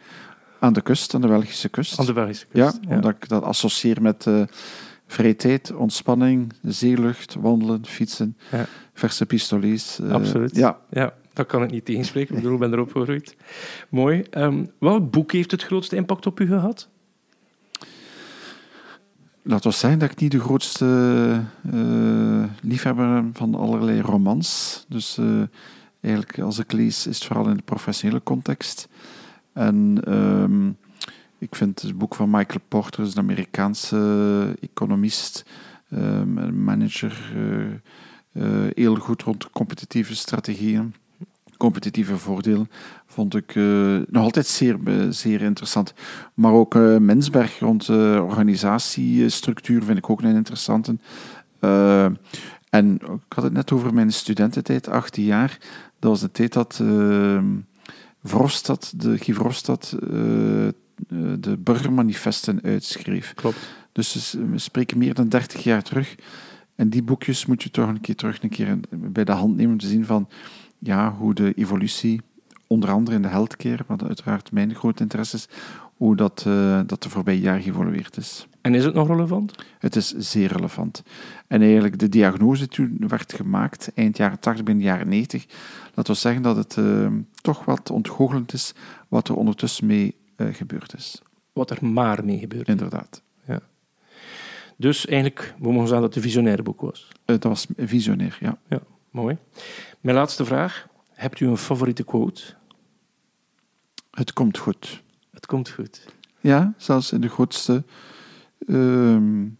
Aan 0.59 0.73
de 0.73 0.81
kust, 0.81 1.13
aan 1.13 1.21
de 1.21 1.27
Belgische 1.27 1.69
kust. 1.69 1.99
Aan 1.99 2.05
de 2.05 2.13
Belgische 2.13 2.45
kust. 2.45 2.77
Ja, 2.81 2.89
ja. 2.89 2.95
omdat 2.95 3.11
ik 3.11 3.29
dat 3.29 3.43
associeer 3.43 4.01
met 4.01 4.27
vrije 5.09 5.35
tijd, 5.35 5.73
ontspanning, 5.73 6.53
zeelucht, 6.61 7.35
wandelen, 7.35 7.85
fietsen, 7.85 8.37
ja. 8.51 8.65
verse 8.93 9.25
pistolies. 9.25 9.99
Uh, 9.99 10.11
Absoluut. 10.11 10.55
Ja. 10.55 10.79
ja, 10.89 11.13
dat 11.33 11.45
kan 11.45 11.63
ik 11.63 11.71
niet 11.71 11.85
tegenspreken. 11.85 12.35
Ik 12.35 12.41
bedoel, 12.41 12.53
ik 12.53 12.59
ben 12.59 12.73
erop 12.73 12.91
gegroeid. 12.91 13.35
Mooi. 13.89 14.23
Um, 14.31 14.71
welk 14.79 15.11
boek 15.11 15.31
heeft 15.31 15.51
het 15.51 15.63
grootste 15.63 15.95
impact 15.95 16.25
op 16.25 16.39
u 16.39 16.47
gehad? 16.47 16.89
Laat 19.41 19.63
we 19.63 19.71
zeggen 19.71 19.99
dat 19.99 20.11
ik 20.11 20.19
niet 20.19 20.31
de 20.31 20.39
grootste 20.39 21.41
uh, 21.73 22.43
liefhebber 22.61 23.07
ben 23.13 23.29
van 23.33 23.55
allerlei 23.55 24.01
romans. 24.01 24.85
Dus 24.89 25.17
uh, 25.17 25.41
eigenlijk, 26.01 26.39
als 26.39 26.59
ik 26.59 26.71
lees, 26.71 27.07
is 27.07 27.15
het 27.15 27.25
vooral 27.25 27.49
in 27.49 27.57
de 27.57 27.63
professionele 27.63 28.23
context. 28.23 28.87
En 29.53 30.01
um, 30.07 30.77
ik 31.39 31.55
vind 31.55 31.81
het 31.81 31.97
boek 31.97 32.15
van 32.15 32.29
Michael 32.29 32.61
Porter, 32.67 33.03
een 33.03 33.17
Amerikaanse 33.17 34.55
economist, 34.59 35.45
um, 35.93 36.63
manager, 36.63 37.31
uh, 38.33 38.43
heel 38.73 38.95
goed 38.95 39.21
rond 39.21 39.49
competitieve 39.49 40.15
strategieën 40.15 40.93
competitieve 41.59 42.17
voordelen 42.17 42.69
vond 43.05 43.35
ik 43.35 43.55
uh, 43.55 43.99
nog 44.07 44.23
altijd 44.23 44.47
zeer, 44.47 44.77
zeer 45.09 45.41
interessant. 45.41 45.93
Maar 46.33 46.51
ook 46.51 46.75
uh, 46.75 46.97
Mensberg 46.97 47.59
rond 47.59 47.87
uh, 47.87 47.97
organisatiestructuur 48.25 49.83
vind 49.83 49.97
ik 49.97 50.09
ook 50.09 50.21
een 50.21 50.35
interessante. 50.35 50.97
en 52.69 52.95
ik 52.95 53.33
had 53.33 53.43
het 53.43 53.53
net 53.53 53.71
over 53.71 53.93
mijn 53.93 54.13
studententijd, 54.13 54.87
18 54.87 55.23
jaar. 55.23 55.57
Dat 55.99 56.11
was 56.11 56.19
de 56.19 56.31
tijd 56.31 56.53
dat 56.53 56.81
Vrostad, 58.23 58.93
de 58.95 59.17
Guy 59.17 59.35
de 61.39 61.57
burgermanifesten 61.57 62.61
uitschreef. 62.63 63.33
Klopt. 63.33 63.57
Dus 63.91 64.35
we 64.51 64.57
spreken 64.57 64.97
meer 64.97 65.13
dan 65.13 65.29
30 65.29 65.63
jaar 65.63 65.81
terug. 65.81 66.15
En 66.75 66.89
die 66.89 67.03
boekjes 67.03 67.45
moet 67.45 67.63
je 67.63 67.71
toch 67.71 67.87
een 67.87 68.01
keer 68.01 68.15
terug 68.15 68.43
een 68.43 68.49
keer 68.49 68.79
bij 68.89 69.23
de 69.23 69.31
hand 69.31 69.55
nemen 69.55 69.71
om 69.71 69.79
te 69.79 69.87
zien 69.87 70.05
van 70.05 70.27
ja, 70.79 71.11
hoe 71.13 71.33
de 71.33 71.53
evolutie, 71.53 72.21
onder 72.67 72.91
andere 72.91 73.15
in 73.15 73.21
de 73.21 73.27
healthcare, 73.27 73.83
wat 73.87 74.03
uiteraard 74.03 74.51
mijn 74.51 74.75
groot 74.75 74.99
interesse 74.99 75.35
is, 75.35 75.47
hoe 75.95 76.15
dat, 76.15 76.43
uh, 76.47 76.79
dat 76.85 77.03
de 77.03 77.09
voorbije 77.09 77.39
jaren 77.39 77.61
geëvolueerd 77.61 78.17
is. 78.17 78.47
En 78.61 78.75
is 78.75 78.85
het 78.85 78.93
nog 78.93 79.07
relevant? 79.07 79.55
Het 79.79 79.95
is 79.95 80.07
zeer 80.17 80.51
relevant. 80.51 81.03
En 81.47 81.61
eigenlijk 81.61 81.99
de 81.99 82.09
diagnose 82.09 82.67
toen 82.67 83.03
werd 83.07 83.33
gemaakt, 83.33 83.91
eind 83.95 84.17
jaren 84.17 84.39
80, 84.39 84.65
begin 84.65 84.81
jaren 84.81 85.07
90, 85.07 85.45
laten 85.93 86.13
we 86.13 86.19
zeggen 86.19 86.41
dat 86.41 86.55
het 86.55 86.75
uh, 86.75 87.07
toch 87.41 87.65
wat 87.65 87.89
ontgoochelend 87.89 88.53
is 88.53 88.73
wat 89.07 89.27
er 89.27 89.35
ondertussen 89.35 89.85
mee 89.85 90.15
gebeurd 90.51 90.95
is. 90.95 91.21
Wat 91.53 91.69
er 91.69 91.85
maar 91.85 92.25
mee 92.25 92.39
gebeurd 92.39 92.67
is. 92.67 92.73
Inderdaad. 92.73 93.21
Ja. 93.47 93.59
Dus 94.77 95.05
eigenlijk, 95.05 95.53
we 95.59 95.71
mogen 95.71 95.87
zeggen 95.87 96.01
dat 96.01 96.15
het 96.15 96.15
een 96.15 96.29
visionair 96.29 96.63
boek 96.63 96.81
was. 96.81 97.07
dat 97.25 97.43
was 97.43 97.67
visionair, 97.77 98.37
ja. 98.39 98.57
Ja, 98.69 98.81
mooi. 99.11 99.37
Mijn 99.99 100.15
laatste 100.15 100.45
vraag. 100.45 100.87
Hebt 101.13 101.39
u 101.39 101.47
een 101.47 101.57
favoriete 101.57 102.03
quote? 102.03 102.41
Het 104.11 104.33
komt 104.33 104.57
goed. 104.57 105.03
Het 105.31 105.45
komt 105.45 105.69
goed. 105.69 106.05
Ja, 106.39 106.73
zelfs 106.77 107.11
in 107.11 107.21
de 107.21 107.29
grootste 107.29 107.83
uh, 108.65 109.17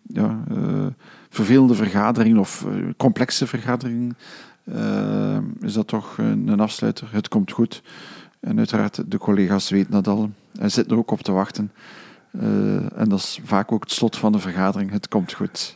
ja, 0.07 0.43
uh, 0.51 0.87
vervelende 1.29 1.75
vergadering 1.75 2.37
of 2.37 2.65
uh, 2.67 2.89
complexe 2.97 3.47
vergadering 3.47 4.15
ehm, 4.65 5.43
is 5.61 5.73
dat 5.73 5.87
toch 5.87 6.17
een, 6.17 6.47
een, 6.47 6.59
afsluiter. 6.59 7.07
Het 7.11 7.27
komt 7.27 7.51
goed. 7.51 7.81
En 8.39 8.57
uiteraard, 8.57 9.11
de 9.11 9.17
collega's 9.17 9.69
weten 9.69 9.91
dat 9.91 10.07
al 10.07 10.29
en 10.59 10.71
zitten 10.71 10.93
er 10.93 10.99
ook 10.99 11.11
op 11.11 11.21
te 11.21 11.31
wachten. 11.31 11.71
Eh, 12.31 12.99
en 12.99 13.09
dat 13.09 13.19
is 13.19 13.39
vaak 13.43 13.71
ook 13.71 13.83
het 13.83 13.91
slot 13.91 14.17
van 14.17 14.31
de 14.31 14.39
vergadering. 14.39 14.91
Het 14.91 15.07
komt 15.07 15.33
goed. 15.33 15.75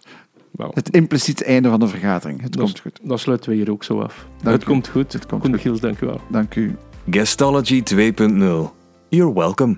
Wow. 0.52 0.76
Het 0.76 0.90
impliciet 0.90 1.44
einde 1.44 1.70
van 1.70 1.80
de 1.80 1.88
vergadering. 1.88 2.42
Het 2.42 2.52
dat, 2.52 2.62
komt 2.64 2.80
goed. 2.80 3.00
Dat 3.04 3.20
sluiten 3.20 3.50
we 3.50 3.56
hier 3.56 3.72
ook 3.72 3.84
zo 3.84 4.02
af. 4.02 4.28
Dank 4.42 4.56
het 4.56 4.64
u. 4.64 4.66
komt 4.66 4.88
goed. 4.88 5.14
Het 5.14 5.26
komt 5.26 5.42
Koen 5.42 5.52
goed. 5.52 5.62
Giels, 5.62 5.80
dank 5.80 6.02
u 6.02 6.06
wel. 6.06 6.22
Dank 6.32 6.56
u. 6.56 6.76
Guestology 7.10 7.84
2.0. 7.84 8.72
You're 9.10 9.34
welcome. 9.34 9.78